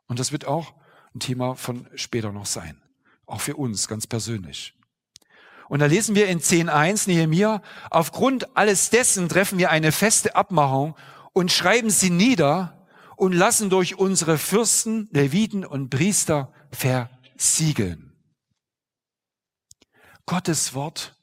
[0.06, 0.74] Und das wird auch
[1.14, 2.80] ein Thema von später noch sein.
[3.26, 4.74] Auch für uns ganz persönlich.
[5.68, 10.94] Und da lesen wir in 10.1 Nehemiah, aufgrund alles dessen treffen wir eine feste Abmachung
[11.32, 18.12] und schreiben sie nieder und lassen durch unsere Fürsten, Leviten und Priester versiegeln.
[20.26, 21.16] Gottes Wort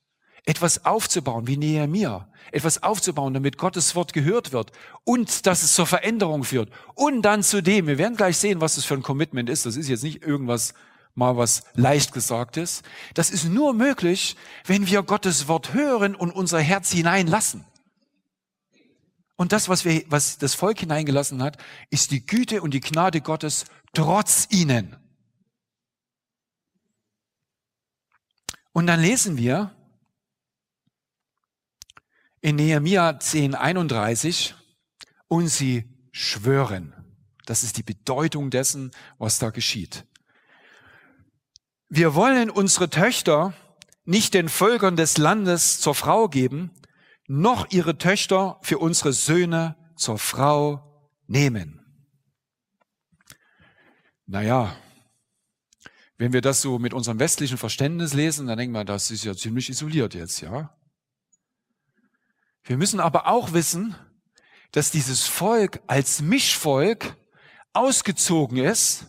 [0.45, 4.71] etwas aufzubauen, wie Nehemiah, etwas aufzubauen, damit Gottes Wort gehört wird
[5.03, 6.69] und dass es zur Veränderung führt.
[6.95, 9.65] Und dann zudem, wir werden gleich sehen, was das für ein Commitment ist.
[9.65, 10.73] Das ist jetzt nicht irgendwas
[11.21, 12.81] mal was leicht gesagtes.
[13.13, 17.63] Das ist nur möglich, wenn wir Gottes Wort hören und unser Herz hineinlassen.
[19.35, 21.57] Und das, was, wir, was das Volk hineingelassen hat,
[21.91, 24.97] ist die Güte und die Gnade Gottes trotz ihnen.
[28.73, 29.75] Und dann lesen wir
[32.41, 34.55] in Nehemiah 10, 31,
[35.27, 36.93] und sie schwören.
[37.45, 40.05] Das ist die Bedeutung dessen, was da geschieht.
[41.93, 43.53] Wir wollen unsere Töchter
[44.05, 46.71] nicht den Völkern des Landes zur Frau geben,
[47.27, 51.81] noch ihre Töchter für unsere Söhne zur Frau nehmen.
[54.25, 54.73] Naja,
[56.17, 59.35] wenn wir das so mit unserem westlichen Verständnis lesen, dann denken wir, das ist ja
[59.35, 60.73] ziemlich isoliert jetzt, ja.
[62.63, 63.97] Wir müssen aber auch wissen,
[64.71, 67.17] dass dieses Volk als Mischvolk
[67.73, 69.07] ausgezogen ist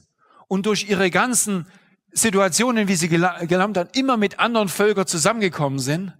[0.49, 1.69] und durch ihre ganzen
[2.13, 6.13] Situationen, wie sie gelernt haben, immer mit anderen Völkern zusammengekommen sind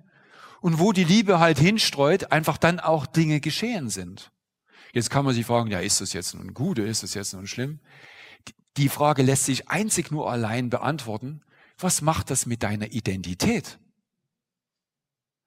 [0.61, 4.33] und wo die Liebe halt hinstreut, einfach dann auch Dinge geschehen sind.
[4.93, 7.33] Jetzt kann man sich fragen, ja, ist das jetzt nun gut oder ist das jetzt
[7.35, 7.81] nun schlimm?
[8.77, 11.43] Die Frage lässt sich einzig nur allein beantworten.
[11.79, 13.79] Was macht das mit deiner Identität?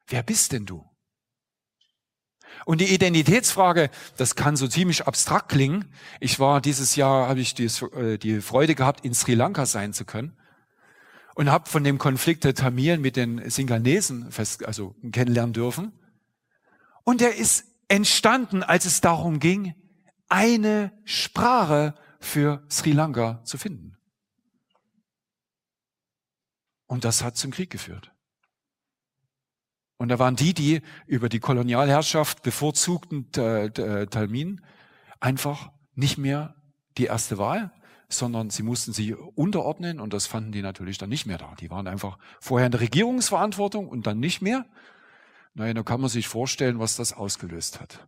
[0.07, 0.85] Wer bist denn du?
[2.63, 5.85] Und die Identitätsfrage, das kann so ziemlich abstrakt klingen.
[6.19, 9.93] Ich war dieses Jahr, habe ich die, äh, die Freude gehabt, in Sri Lanka sein
[9.93, 10.37] zu können
[11.35, 15.91] und habe von dem Konflikt der Tamilen mit den Singalesen fest, also kennenlernen dürfen.
[17.03, 19.75] Und der ist entstanden, als es darum ging,
[20.27, 23.97] eine Sprache für Sri Lanka zu finden.
[26.87, 28.14] Und das hat zum Krieg geführt.
[29.97, 34.61] Und da waren die, die über die Kolonialherrschaft bevorzugten äh, Talmin
[35.19, 36.55] einfach nicht mehr
[36.97, 37.71] die erste Wahl,
[38.09, 41.55] sondern sie mussten sie unterordnen und das fanden die natürlich dann nicht mehr da.
[41.59, 44.65] Die waren einfach vorher in der Regierungsverantwortung und dann nicht mehr.
[45.53, 48.07] Naja, da kann man sich vorstellen, was das ausgelöst hat.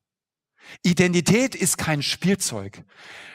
[0.83, 2.83] Identität ist kein Spielzeug.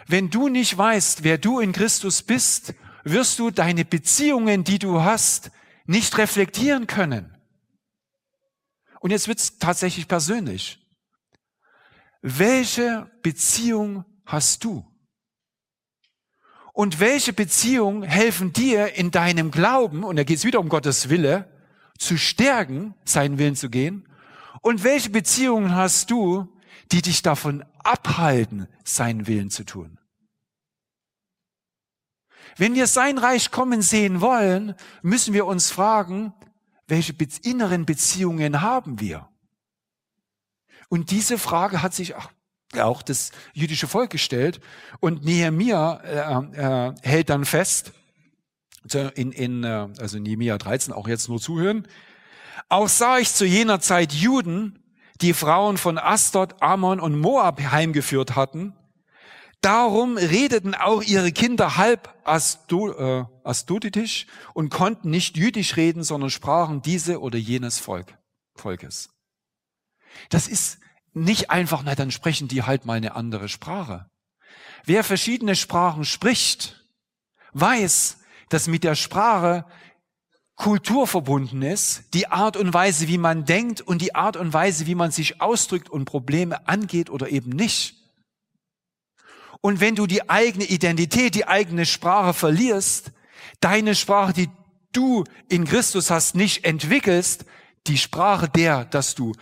[0.07, 5.01] Wenn du nicht weißt, wer du in Christus bist, wirst du deine Beziehungen, die du
[5.03, 5.51] hast,
[5.87, 7.32] nicht reflektieren können.
[9.03, 10.79] Und jetzt wird's tatsächlich persönlich.
[12.21, 14.87] Welche Beziehung hast du?
[16.73, 21.09] Und welche Beziehungen helfen dir in deinem Glauben, und da geht es wieder um Gottes
[21.09, 21.51] Wille,
[21.99, 24.09] zu stärken, seinen Willen zu gehen?
[24.61, 26.49] Und welche Beziehungen hast du,
[26.93, 29.99] die dich davon abhalten, seinen Willen zu tun.
[32.57, 36.33] Wenn wir sein Reich kommen sehen wollen, müssen wir uns fragen,
[36.93, 39.27] welche inneren Beziehungen haben wir?
[40.91, 42.15] Und diese Frage hat sich
[42.79, 44.61] auch das jüdische Volk gestellt.
[45.01, 47.93] Und Nehemia äh, äh, hält dann fest,
[49.15, 51.89] in, in, äh, also Nehemia 13, auch jetzt nur zuhören,
[52.69, 54.79] auch sah ich zu jener Zeit Juden,
[55.23, 58.75] die Frauen von Astot, Ammon und Moab heimgeführt hatten.
[59.63, 66.83] Darum redeten auch ihre Kinder halb äh, astuditisch und konnten nicht jüdisch reden, sondern sprachen
[66.83, 68.19] diese oder jenes Volk,
[68.57, 69.11] Volkes.
[70.31, 70.79] Das ist
[71.15, 74.11] nicht einfach, na dann sprechen die halt mal eine andere Sprache.
[74.85, 76.85] Wer verschiedene Sprachen spricht,
[77.53, 79.65] weiß, dass mit der Sprache
[80.57, 84.87] Kultur verbunden ist, die Art und Weise, wie man denkt und die Art und Weise,
[84.87, 88.02] wie man sich ausdrückt und Probleme angeht oder eben nicht.
[89.63, 93.13] Und wenn du die eigene Identität, die eigene Sprache verlierst,
[93.61, 94.51] deine Sprache, die
[94.93, 97.47] du in Christus hast, nicht entwickelst,
[97.87, 99.33] die Sprache der, dass du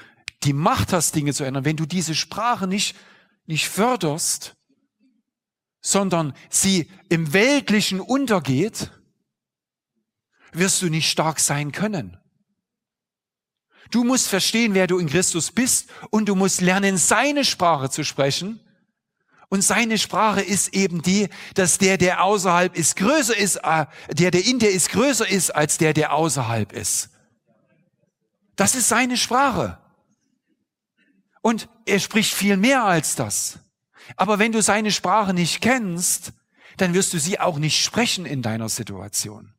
[0.45, 2.97] die Macht hast, Dinge zu ändern, wenn du diese Sprache nicht,
[3.47, 4.55] nicht förderst,
[5.81, 8.91] sondern sie im Weltlichen untergeht,
[10.53, 12.19] wirst du nicht stark sein können.
[13.91, 18.05] Du musst verstehen, wer du in Christus bist und du musst lernen, seine Sprache zu
[18.05, 18.61] sprechen.
[19.51, 24.31] Und seine Sprache ist eben die, dass der, der außerhalb ist, größer ist, äh, der,
[24.31, 27.11] der in dir ist, größer ist als der, der außerhalb ist.
[28.55, 29.79] Das ist seine Sprache.
[31.43, 33.59] Und er spricht viel mehr als das.
[34.17, 36.33] Aber wenn du seine Sprache nicht kennst,
[36.77, 39.53] dann wirst du sie auch nicht sprechen in deiner Situation.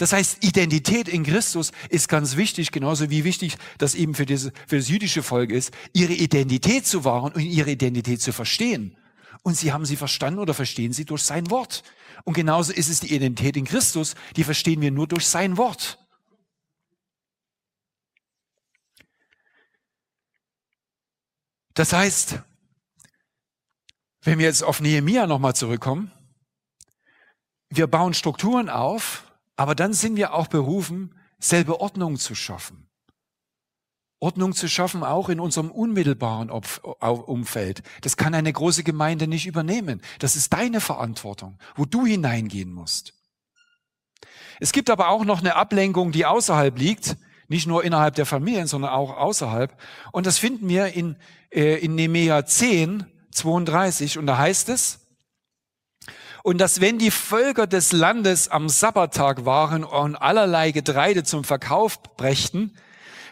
[0.00, 4.50] Das heißt, Identität in Christus ist ganz wichtig, genauso wie wichtig das eben für, diese,
[4.66, 8.96] für das jüdische Volk ist, ihre Identität zu wahren und ihre Identität zu verstehen.
[9.42, 11.82] Und sie haben sie verstanden oder verstehen sie durch sein Wort.
[12.24, 15.98] Und genauso ist es die Identität in Christus, die verstehen wir nur durch sein Wort.
[21.74, 22.38] Das heißt,
[24.22, 26.10] wenn wir jetzt auf Nehemia nochmal zurückkommen,
[27.68, 29.26] wir bauen Strukturen auf,
[29.60, 32.88] aber dann sind wir auch berufen, selbe Ordnung zu schaffen.
[34.18, 37.82] Ordnung zu schaffen, auch in unserem unmittelbaren Umfeld.
[38.00, 40.00] Das kann eine große Gemeinde nicht übernehmen.
[40.18, 43.12] Das ist deine Verantwortung, wo du hineingehen musst.
[44.60, 47.18] Es gibt aber auch noch eine Ablenkung, die außerhalb liegt,
[47.48, 49.78] nicht nur innerhalb der Familien, sondern auch außerhalb.
[50.10, 51.16] Und das finden wir in,
[51.50, 54.16] äh, in Nehemiah 10, 32.
[54.16, 55.00] Und da heißt es,
[56.42, 62.02] und dass wenn die Völker des Landes am Sabbattag waren und allerlei Getreide zum Verkauf
[62.16, 62.76] brächten,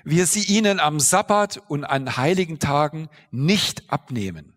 [0.04, 4.54] wir sie ihnen am Sabbat und an heiligen Tagen nicht abnehmen.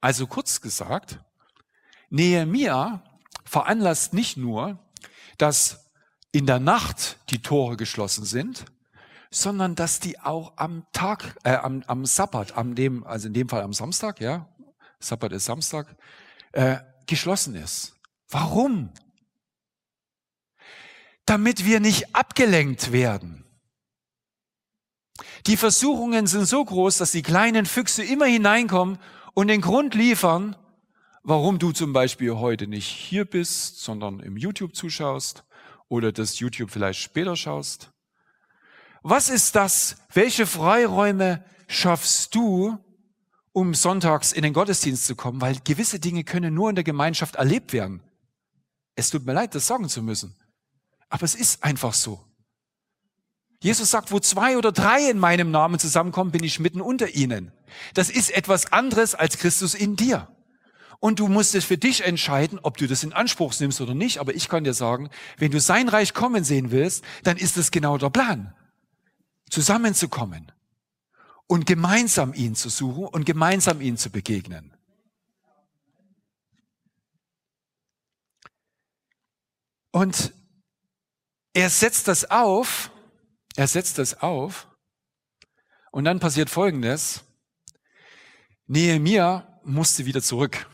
[0.00, 1.20] Also kurz gesagt,
[2.10, 3.02] Nehemia
[3.44, 4.78] veranlasst nicht nur,
[5.38, 5.90] dass
[6.32, 8.64] in der Nacht die Tore geschlossen sind,
[9.30, 13.48] sondern dass die auch am Tag, äh, am, am Sabbat, am dem, also in dem
[13.48, 14.48] Fall am Samstag, ja,
[15.00, 15.96] Sabbat ist Samstag,
[16.52, 16.76] äh,
[17.12, 17.94] geschlossen ist.
[18.30, 18.90] Warum?
[21.26, 23.44] Damit wir nicht abgelenkt werden.
[25.46, 28.98] Die Versuchungen sind so groß, dass die kleinen Füchse immer hineinkommen
[29.34, 30.56] und den Grund liefern,
[31.22, 35.44] warum du zum Beispiel heute nicht hier bist, sondern im YouTube zuschaust
[35.88, 37.92] oder das YouTube vielleicht später schaust.
[39.02, 39.96] Was ist das?
[40.14, 42.78] Welche Freiräume schaffst du,
[43.52, 45.40] um sonntags in den Gottesdienst zu kommen?
[45.40, 48.02] Weil gewisse Dinge können nur in der Gemeinschaft erlebt werden.
[48.94, 50.34] Es tut mir leid, das sagen zu müssen.
[51.08, 52.24] Aber es ist einfach so.
[53.62, 57.52] Jesus sagt, wo zwei oder drei in meinem Namen zusammenkommen, bin ich mitten unter ihnen.
[57.94, 60.28] Das ist etwas anderes als Christus in dir.
[60.98, 64.18] Und du musst es für dich entscheiden, ob du das in Anspruch nimmst oder nicht.
[64.18, 67.70] Aber ich kann dir sagen, wenn du sein Reich kommen sehen willst, dann ist es
[67.70, 68.54] genau der Plan.
[69.50, 70.50] Zusammenzukommen
[71.52, 74.74] und gemeinsam ihn zu suchen und gemeinsam ihn zu begegnen.
[79.90, 80.32] Und
[81.52, 82.90] er setzt das auf,
[83.54, 84.66] er setzt das auf
[85.90, 87.22] und dann passiert Folgendes.
[88.66, 90.66] Nehemia musste wieder zurück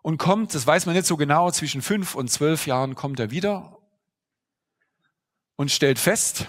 [0.00, 3.30] und kommt, das weiß man nicht so genau, zwischen fünf und zwölf Jahren kommt er
[3.30, 3.78] wieder
[5.56, 6.46] und stellt fest,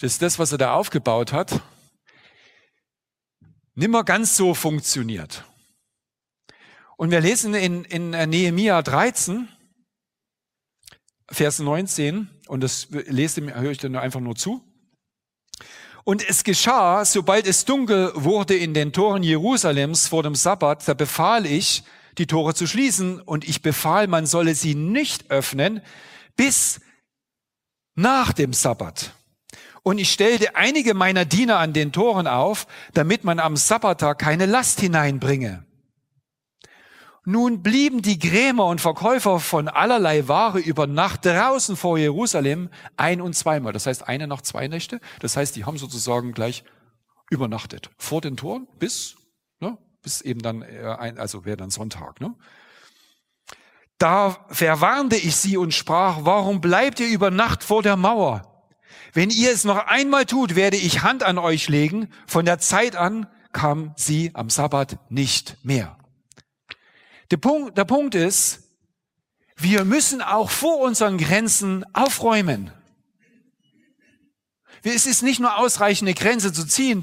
[0.00, 1.62] dass das, was er da aufgebaut hat,
[3.74, 5.44] nimmer ganz so funktioniert.
[6.96, 9.48] Und wir lesen in, in Nehemia 13,
[11.30, 14.62] Vers 19, und das lese, höre ich dann einfach nur zu.
[16.04, 20.94] Und es geschah, sobald es dunkel wurde in den Toren Jerusalems vor dem Sabbat, da
[20.94, 21.82] befahl ich,
[22.16, 25.82] die Tore zu schließen, und ich befahl, man solle sie nicht öffnen,
[26.36, 26.80] bis
[27.94, 29.12] nach dem Sabbat.
[29.86, 34.44] Und ich stellte einige meiner Diener an den Toren auf, damit man am Sabbattag keine
[34.44, 35.64] Last hineinbringe.
[37.24, 43.20] Nun blieben die Krämer und Verkäufer von allerlei Ware über Nacht draußen vor Jerusalem ein-
[43.20, 43.72] und zweimal.
[43.72, 45.00] Das heißt eine Nacht, zwei Nächte.
[45.20, 46.64] Das heißt, die haben sozusagen gleich
[47.30, 47.90] übernachtet.
[47.96, 49.14] Vor den Toren bis,
[49.60, 52.20] ne, bis eben dann, äh, also wäre dann Sonntag.
[52.20, 52.34] Ne?
[53.98, 58.55] Da verwarnte ich sie und sprach, warum bleibt ihr über Nacht vor der Mauer?
[59.16, 62.10] Wenn ihr es noch einmal tut, werde ich Hand an euch legen.
[62.26, 65.96] Von der Zeit an kam sie am Sabbat nicht mehr.
[67.30, 68.64] Der Punkt, der Punkt ist,
[69.56, 72.70] wir müssen auch vor unseren Grenzen aufräumen.
[74.82, 77.00] Es ist nicht nur ausreichend, eine Grenze zu ziehen,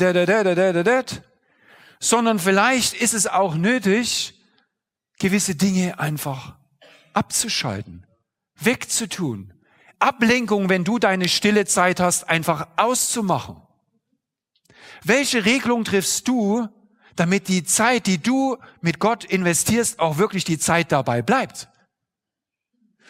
[1.99, 4.39] sondern vielleicht ist es auch nötig,
[5.17, 6.58] gewisse Dinge einfach
[7.13, 8.06] abzuschalten,
[8.60, 9.53] wegzutun.
[9.99, 13.62] Ablenkung, wenn du deine stille Zeit hast, einfach auszumachen.
[15.03, 16.67] Welche Regelung triffst du,
[17.15, 21.69] damit die Zeit, die du mit Gott investierst, auch wirklich die Zeit dabei bleibt.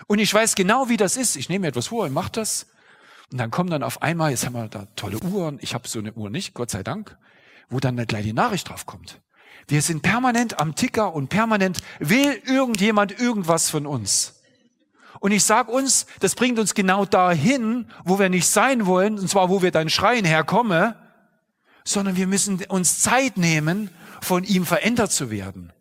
[0.08, 1.36] Und ich weiß genau, wie das ist.
[1.36, 2.68] Ich nehme mir etwas vor und mache das.
[3.32, 5.58] Und dann kommen dann auf einmal, jetzt haben wir da tolle Uhren.
[5.62, 7.18] Ich habe so eine Uhr nicht, Gott sei Dank,
[7.70, 9.22] wo dann gleich die Nachricht drauf kommt.
[9.68, 14.43] Wir sind permanent am Ticker und permanent will irgendjemand irgendwas von uns.
[15.24, 19.30] Und ich sag uns, das bringt uns genau dahin, wo wir nicht sein wollen, und
[19.30, 20.98] zwar wo wir dann schreien, herkomme,
[21.86, 25.72] sondern wir müssen uns Zeit nehmen, von ihm verändert zu werden.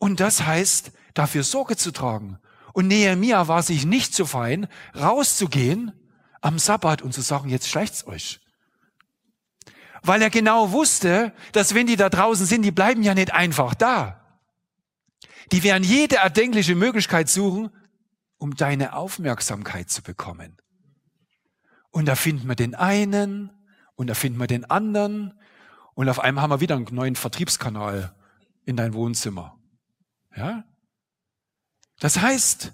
[0.00, 2.40] Und das heißt, dafür Sorge zu tragen.
[2.72, 4.66] Und Nehemiah war sich nicht so fein,
[4.98, 5.92] rauszugehen
[6.40, 8.40] am Sabbat und zu sagen, jetzt schleicht's euch.
[10.02, 13.74] Weil er genau wusste, dass wenn die da draußen sind, die bleiben ja nicht einfach
[13.74, 14.19] da.
[15.52, 17.70] Die werden jede erdenkliche Möglichkeit suchen,
[18.38, 20.56] um deine Aufmerksamkeit zu bekommen.
[21.90, 23.50] Und da finden wir den einen
[24.00, 25.34] Und da finden wir den anderen
[25.94, 28.14] und auf einmal haben wir wieder einen neuen Vertriebskanal
[28.64, 29.58] in dein Wohnzimmer.
[30.34, 30.64] Ja?
[31.98, 32.72] Das heißt,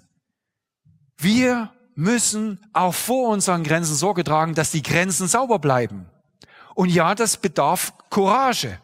[1.17, 6.09] wir müssen auch vor unseren Grenzen Sorge tragen, dass die Grenzen sauber bleiben.
[6.75, 8.79] Und ja, das bedarf Courage,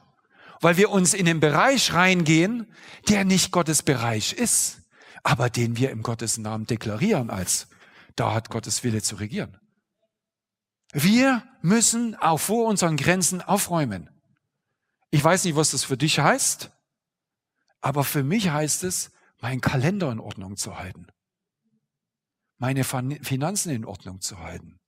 [0.64, 2.72] weil wir uns in den Bereich reingehen,
[3.10, 4.82] der nicht Gottes Bereich ist,
[5.24, 7.68] aber den wir im Gottes Namen deklarieren als,
[8.16, 9.58] da hat Gottes Wille zu regieren.
[10.92, 14.10] Wir müssen auch vor unseren Grenzen aufräumen.
[15.10, 16.72] Ich weiß nicht, was das für dich heißt,
[17.82, 19.12] aber für mich heißt es,
[19.42, 21.08] meinen Kalender in Ordnung zu halten
[22.64, 24.80] meine Finanzen in Ordnung zu halten.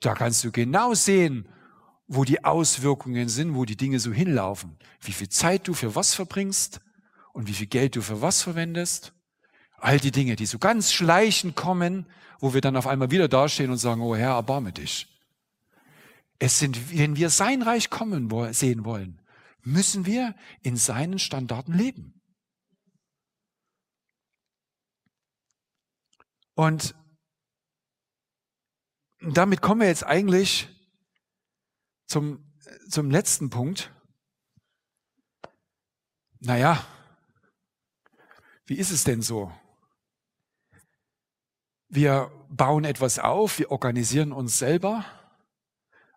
[0.00, 1.46] Da kannst du genau sehen,
[2.12, 6.12] wo die Auswirkungen sind, wo die Dinge so hinlaufen, wie viel Zeit du für was
[6.12, 6.80] verbringst
[7.32, 9.12] und wie viel Geld du für was verwendest.
[9.78, 12.06] All die Dinge, die so ganz schleichend kommen,
[12.40, 15.06] wo wir dann auf einmal wieder dastehen und sagen, oh Herr, erbarme dich.
[16.40, 19.22] Es sind, wenn wir sein Reich kommen sehen wollen,
[19.62, 22.20] müssen wir in seinen Standarten leben.
[26.54, 26.96] Und
[29.20, 30.68] damit kommen wir jetzt eigentlich
[32.10, 32.44] zum,
[32.88, 33.94] zum letzten Punkt.
[36.40, 36.84] Naja,
[38.66, 39.52] wie ist es denn so?
[41.88, 45.04] Wir bauen etwas auf, wir organisieren uns selber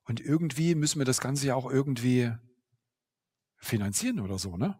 [0.05, 2.31] und irgendwie müssen wir das Ganze ja auch irgendwie
[3.57, 4.79] finanzieren oder so, ne?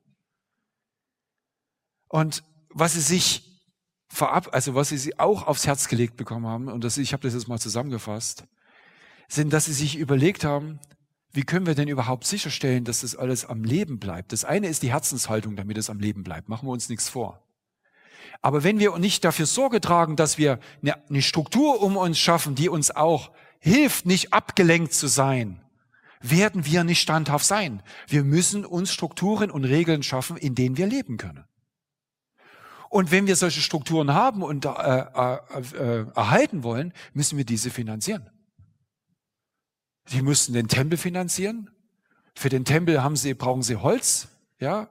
[2.10, 3.62] Und was es sich
[4.08, 7.34] vorab, also was sie auch aufs Herz gelegt bekommen haben, und das, ich habe das
[7.34, 8.46] jetzt mal zusammengefasst,
[9.28, 10.80] sind, dass sie sich überlegt haben,
[11.34, 14.32] wie können wir denn überhaupt sicherstellen, dass das alles am Leben bleibt?
[14.32, 16.48] Das eine ist die Herzenshaltung, damit es am Leben bleibt.
[16.48, 17.44] Machen wir uns nichts vor.
[18.42, 20.60] Aber wenn wir nicht dafür Sorge tragen, dass wir
[21.10, 25.60] eine Struktur um uns schaffen, die uns auch hilft, nicht abgelenkt zu sein,
[26.22, 27.82] werden wir nicht standhaft sein.
[28.08, 31.46] Wir müssen uns Strukturen und Regeln schaffen, in denen wir leben können.
[32.90, 35.38] Und wenn wir solche Strukturen haben und äh, äh,
[35.78, 38.30] äh, erhalten wollen, müssen wir diese finanzieren.
[40.06, 41.70] Sie müssen den Tempel finanzieren.
[42.36, 44.28] Für den Tempel haben sie, brauchen sie Holz.
[44.60, 44.90] Ja.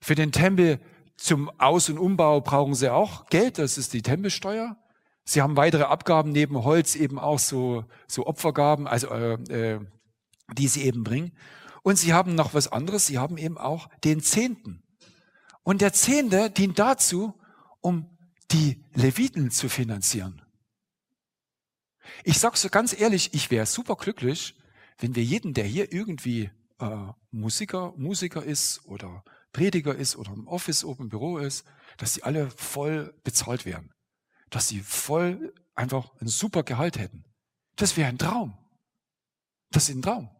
[0.00, 0.80] Für den Tempel
[1.16, 3.58] zum Aus- und Umbau brauchen sie auch Geld.
[3.58, 4.76] Das ist die Tempelsteuer.
[5.24, 9.80] Sie haben weitere Abgaben neben Holz eben auch so, so Opfergaben, also äh, äh,
[10.52, 11.32] die sie eben bringen.
[11.82, 13.06] Und sie haben noch was anderes.
[13.06, 14.82] Sie haben eben auch den Zehnten.
[15.62, 17.34] Und der Zehnte dient dazu,
[17.80, 18.10] um
[18.50, 20.41] die Leviten zu finanzieren.
[22.24, 24.56] Ich sage so ganz ehrlich, ich wäre super glücklich,
[24.98, 26.96] wenn wir jeden, der hier irgendwie äh,
[27.30, 31.64] Musiker, Musiker ist oder Prediger ist oder im Office oben im Büro ist,
[31.98, 33.92] dass sie alle voll bezahlt werden.
[34.50, 37.24] Dass sie voll einfach ein super Gehalt hätten.
[37.76, 38.56] Das wäre ein Traum.
[39.70, 40.30] Das ist ein Traum.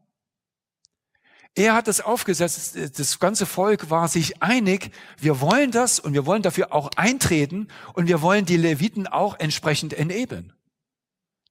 [1.55, 6.25] Er hat das aufgesetzt, das ganze Volk war sich einig, wir wollen das und wir
[6.25, 10.55] wollen dafür auch eintreten und wir wollen die Leviten auch entsprechend enablen.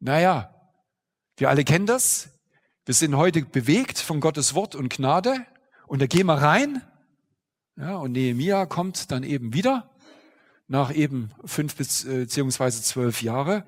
[0.04, 0.54] Naja,
[1.38, 2.30] wir alle kennen das.
[2.86, 5.46] Wir sind heute bewegt von Gottes Wort und Gnade
[5.86, 6.82] und da gehen wir rein.
[7.78, 9.92] Ja, und Nehemia kommt dann eben wieder
[10.68, 13.64] nach eben fünf bis, äh, beziehungsweise zwölf Jahre,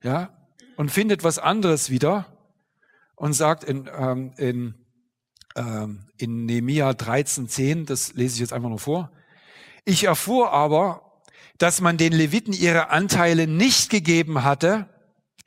[0.00, 0.30] ja,
[0.76, 2.26] und findet was anderes wieder
[3.16, 4.74] und sagt in, ähm, in
[5.56, 9.10] ähm, in Nehemia 13,10, das lese ich jetzt einfach nur vor.
[9.84, 11.22] Ich erfuhr aber,
[11.58, 14.88] dass man den Leviten ihre Anteile nicht gegeben hatte,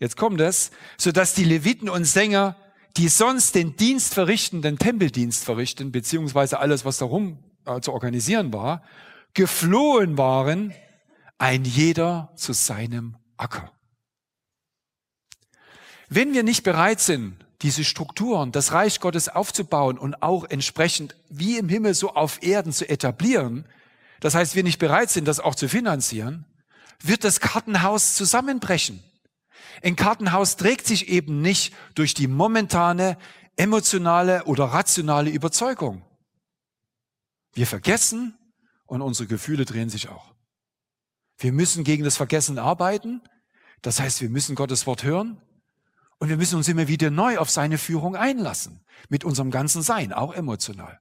[0.02, 2.58] jetzt kommt es, so dass die Leviten und Sänger,
[2.98, 8.52] die sonst den Dienst verrichten, den Tempeldienst verrichten, beziehungsweise alles, was darum äh, zu organisieren
[8.52, 8.84] war,
[9.34, 10.74] geflohen waren,
[11.38, 13.72] ein jeder zu seinem Acker.
[16.10, 21.58] Wenn wir nicht bereit sind, diese Strukturen, das Reich Gottes aufzubauen und auch entsprechend wie
[21.58, 23.66] im Himmel so auf Erden zu etablieren,
[24.20, 26.46] das heißt, wir nicht bereit sind, das auch zu finanzieren,
[27.02, 29.02] wird das Kartenhaus zusammenbrechen.
[29.84, 33.18] Ein Kartenhaus trägt sich eben nicht durch die momentane
[33.56, 36.04] emotionale oder rationale Überzeugung.
[37.54, 38.38] Wir vergessen
[38.86, 40.34] und unsere Gefühle drehen sich auch.
[41.38, 43.22] Wir müssen gegen das Vergessen arbeiten.
[43.82, 45.42] Das heißt, wir müssen Gottes Wort hören.
[46.20, 48.86] Und wir müssen uns immer wieder neu auf seine Führung einlassen.
[49.10, 51.00] Mit unserem ganzen Sein, auch emotional.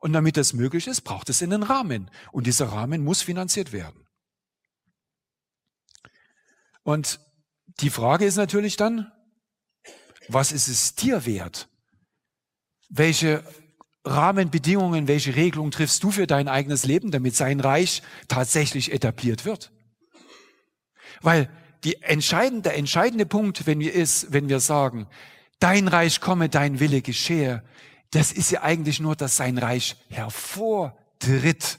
[0.00, 2.10] Und damit das möglich ist, braucht es einen Rahmen.
[2.30, 4.06] Und dieser Rahmen muss finanziert werden.
[6.82, 7.18] Und
[7.80, 9.12] die Frage ist natürlich dann,
[10.28, 11.68] was ist es dir wert?
[12.88, 13.44] Welche
[14.04, 19.72] Rahmenbedingungen, welche Regelungen triffst du für dein eigenes Leben, damit sein Reich tatsächlich etabliert wird?
[21.20, 21.50] Weil
[21.84, 25.06] die entscheidende, der entscheidende Punkt, wenn wir ist, wenn wir sagen,
[25.58, 27.62] dein Reich komme, dein Wille geschehe,
[28.10, 31.78] das ist ja eigentlich nur, dass sein Reich hervortritt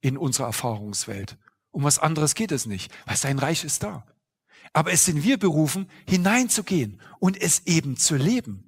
[0.00, 1.36] in unserer Erfahrungswelt.
[1.70, 4.04] Um was anderes geht es nicht, weil sein Reich ist da.
[4.76, 8.62] Aber es sind wir berufen, hineinzugehen und es eben zu leben.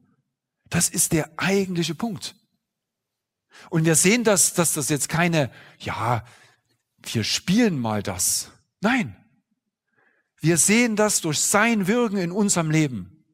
[0.71, 2.35] Das ist der eigentliche Punkt.
[3.69, 6.25] Und wir sehen, dass, dass das jetzt keine, ja,
[7.03, 8.51] wir spielen mal das.
[8.81, 9.17] Nein.
[10.41, 13.27] Wir sehen das durch sein Wirken in unserem Leben.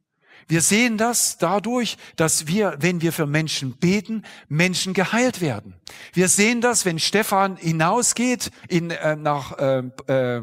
[0.49, 5.77] Wir sehen das dadurch, dass wir, wenn wir für Menschen beten, Menschen geheilt werden.
[6.13, 10.43] Wir sehen das, wenn Stefan hinausgeht in, äh, nach äh, äh,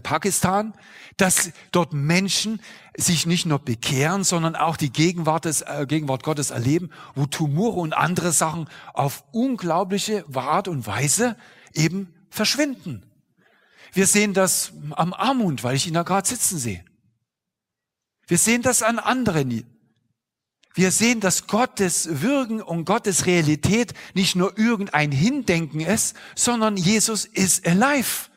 [0.00, 0.74] Pakistan,
[1.16, 2.60] dass dort Menschen
[2.96, 7.80] sich nicht nur bekehren, sondern auch die Gegenwart, des, äh, Gegenwart Gottes erleben, wo Tumore
[7.80, 11.36] und andere Sachen auf unglaubliche Art und Weise
[11.72, 13.02] eben verschwinden.
[13.92, 16.84] Wir sehen das am Armut, weil ich ihn da gerade sitzen sehe.
[18.26, 19.64] Wir sehen das an anderen.
[20.74, 27.24] Wir sehen, dass Gottes Wirken und Gottes Realität nicht nur irgendein Hindenken ist, sondern Jesus
[27.24, 28.28] ist alive.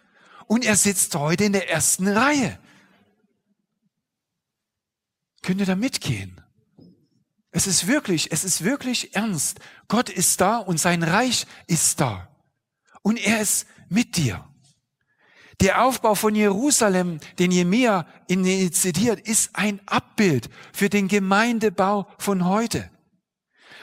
[0.50, 2.58] Und er sitzt heute in der ersten Reihe.
[5.44, 6.42] Könnt ihr da mitgehen?
[7.52, 9.60] Es ist wirklich, es ist wirklich ernst.
[9.88, 12.36] Gott ist da und sein Reich ist da.
[13.04, 14.44] Und er ist mit dir.
[15.62, 22.90] Der Aufbau von Jerusalem, den Jemia initiiert, ist ein Abbild für den Gemeindebau von heute.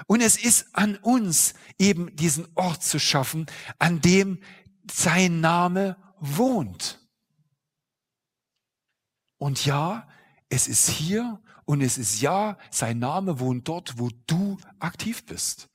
[0.09, 3.47] Und es ist an uns, eben diesen Ort zu schaffen,
[3.79, 4.41] an dem
[4.91, 7.01] sein Name wohnt.
[9.39, 10.09] Und ja,
[10.49, 15.69] es ist hier und es ist ja, sein Name wohnt dort, wo du aktiv bist.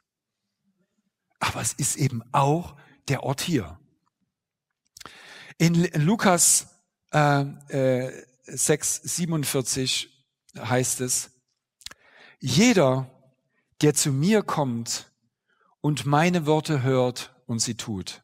[1.39, 2.75] Aber es ist eben auch
[3.07, 3.79] der Ort hier.
[5.57, 6.67] In Lukas
[7.11, 10.25] äh, äh, 6, 47
[10.57, 11.31] heißt es,
[12.39, 13.09] jeder,
[13.81, 15.11] der zu mir kommt
[15.81, 18.23] und meine Worte hört und sie tut.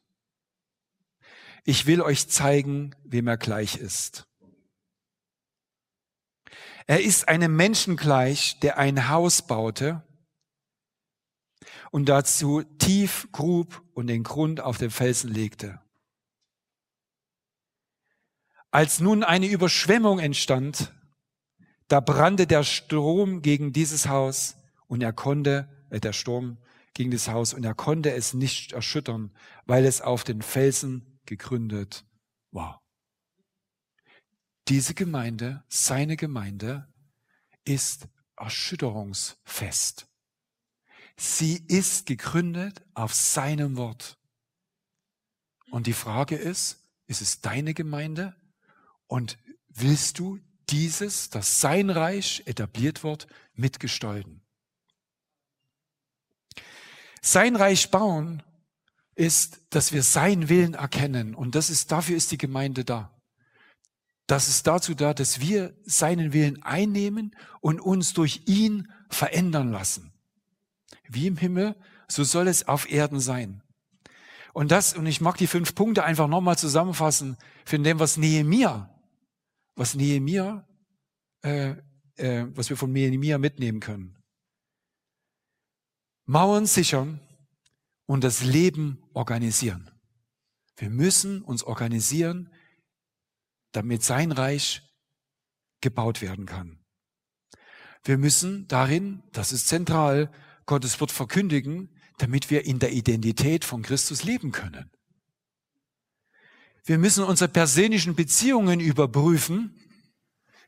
[1.68, 4.26] Ich will euch zeigen, wem er gleich ist.
[6.86, 10.02] Er ist einem Menschen gleich, der ein Haus baute
[11.90, 15.78] und dazu tief grub und den Grund auf den Felsen legte.
[18.70, 20.94] Als nun eine Überschwemmung entstand,
[21.86, 24.56] da brannte der Strom gegen dieses Haus
[24.86, 26.56] und er konnte, äh, der Sturm
[26.94, 32.06] gegen das Haus und er konnte es nicht erschüttern, weil es auf den Felsen gegründet
[32.50, 32.82] war.
[34.66, 36.92] Diese Gemeinde, seine Gemeinde,
[37.64, 40.08] ist erschütterungsfest.
[41.16, 44.18] Sie ist gegründet auf seinem Wort.
[45.70, 48.34] Und die Frage ist, ist es deine Gemeinde
[49.06, 50.38] und willst du
[50.70, 54.42] dieses, dass sein Reich etabliert wird, mitgestalten?
[57.20, 58.42] Sein Reich bauen
[59.18, 61.34] ist, dass wir seinen Willen erkennen.
[61.34, 63.14] Und das ist, dafür ist die Gemeinde da.
[64.26, 70.12] Das ist dazu da, dass wir seinen Willen einnehmen und uns durch ihn verändern lassen.
[71.08, 71.76] Wie im Himmel,
[72.08, 73.62] so soll es auf Erden sein.
[74.52, 78.90] Und das, und ich mag die fünf Punkte einfach nochmal zusammenfassen, für dem, was Nehemia
[79.78, 80.66] was Nehemia,
[81.42, 81.74] äh,
[82.16, 84.18] äh, was wir von Nehemia mitnehmen können.
[86.26, 87.20] Mauern sichern
[88.08, 89.90] und das Leben organisieren.
[90.76, 92.50] Wir müssen uns organisieren,
[93.72, 94.82] damit sein Reich
[95.82, 96.80] gebaut werden kann.
[98.02, 100.32] Wir müssen darin, das ist zentral,
[100.64, 104.90] Gottes Wort verkündigen, damit wir in der Identität von Christus leben können.
[106.84, 109.78] Wir müssen unsere persönlichen Beziehungen überprüfen,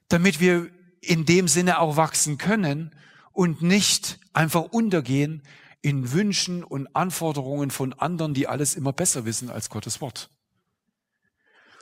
[0.08, 0.70] damit wir
[1.00, 2.94] in dem Sinne auch wachsen können
[3.32, 5.42] und nicht einfach untergehen
[5.82, 10.30] in Wünschen und Anforderungen von anderen, die alles immer besser wissen als Gottes Wort.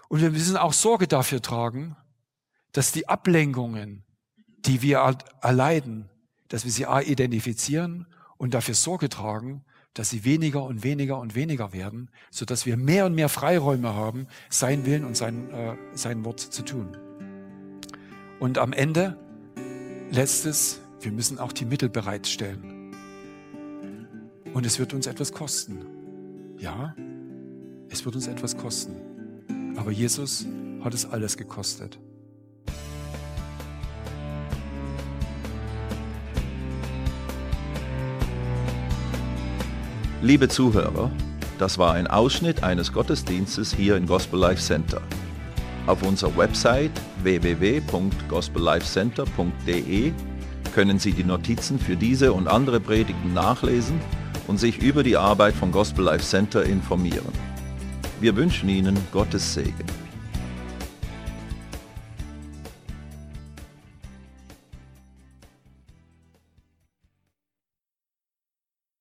[0.09, 1.96] Und wir müssen auch Sorge dafür tragen,
[2.72, 4.05] dass die Ablenkungen,
[4.46, 6.09] die wir erleiden,
[6.49, 11.72] dass wir sie identifizieren und dafür Sorge tragen, dass sie weniger und weniger und weniger
[11.72, 16.24] werden, so dass wir mehr und mehr Freiräume haben, sein Willen und sein, äh, sein
[16.24, 16.96] Wort zu tun.
[18.38, 19.18] Und am Ende,
[20.11, 22.78] letztes, wir müssen auch die Mittel bereitstellen.
[24.55, 25.84] Und es wird uns etwas kosten.
[26.59, 26.94] Ja,
[27.90, 28.94] es wird uns etwas kosten.
[29.76, 30.46] Aber Jesus
[30.82, 31.99] hat es alles gekostet.
[40.20, 41.12] Liebe Zuhörer,
[41.59, 45.01] das war ein Ausschnitt eines Gottesdienstes hier im Gospel Life Center.
[45.86, 46.90] Auf unserer Website
[47.22, 50.12] www.gospellifecenter.de
[50.74, 54.01] können Sie die Notizen für diese und andere Predigten nachlesen
[54.49, 57.32] und sich über die Arbeit von Gospel Life Center informieren.
[58.20, 59.97] Wir wünschen Ihnen Gottes Segen.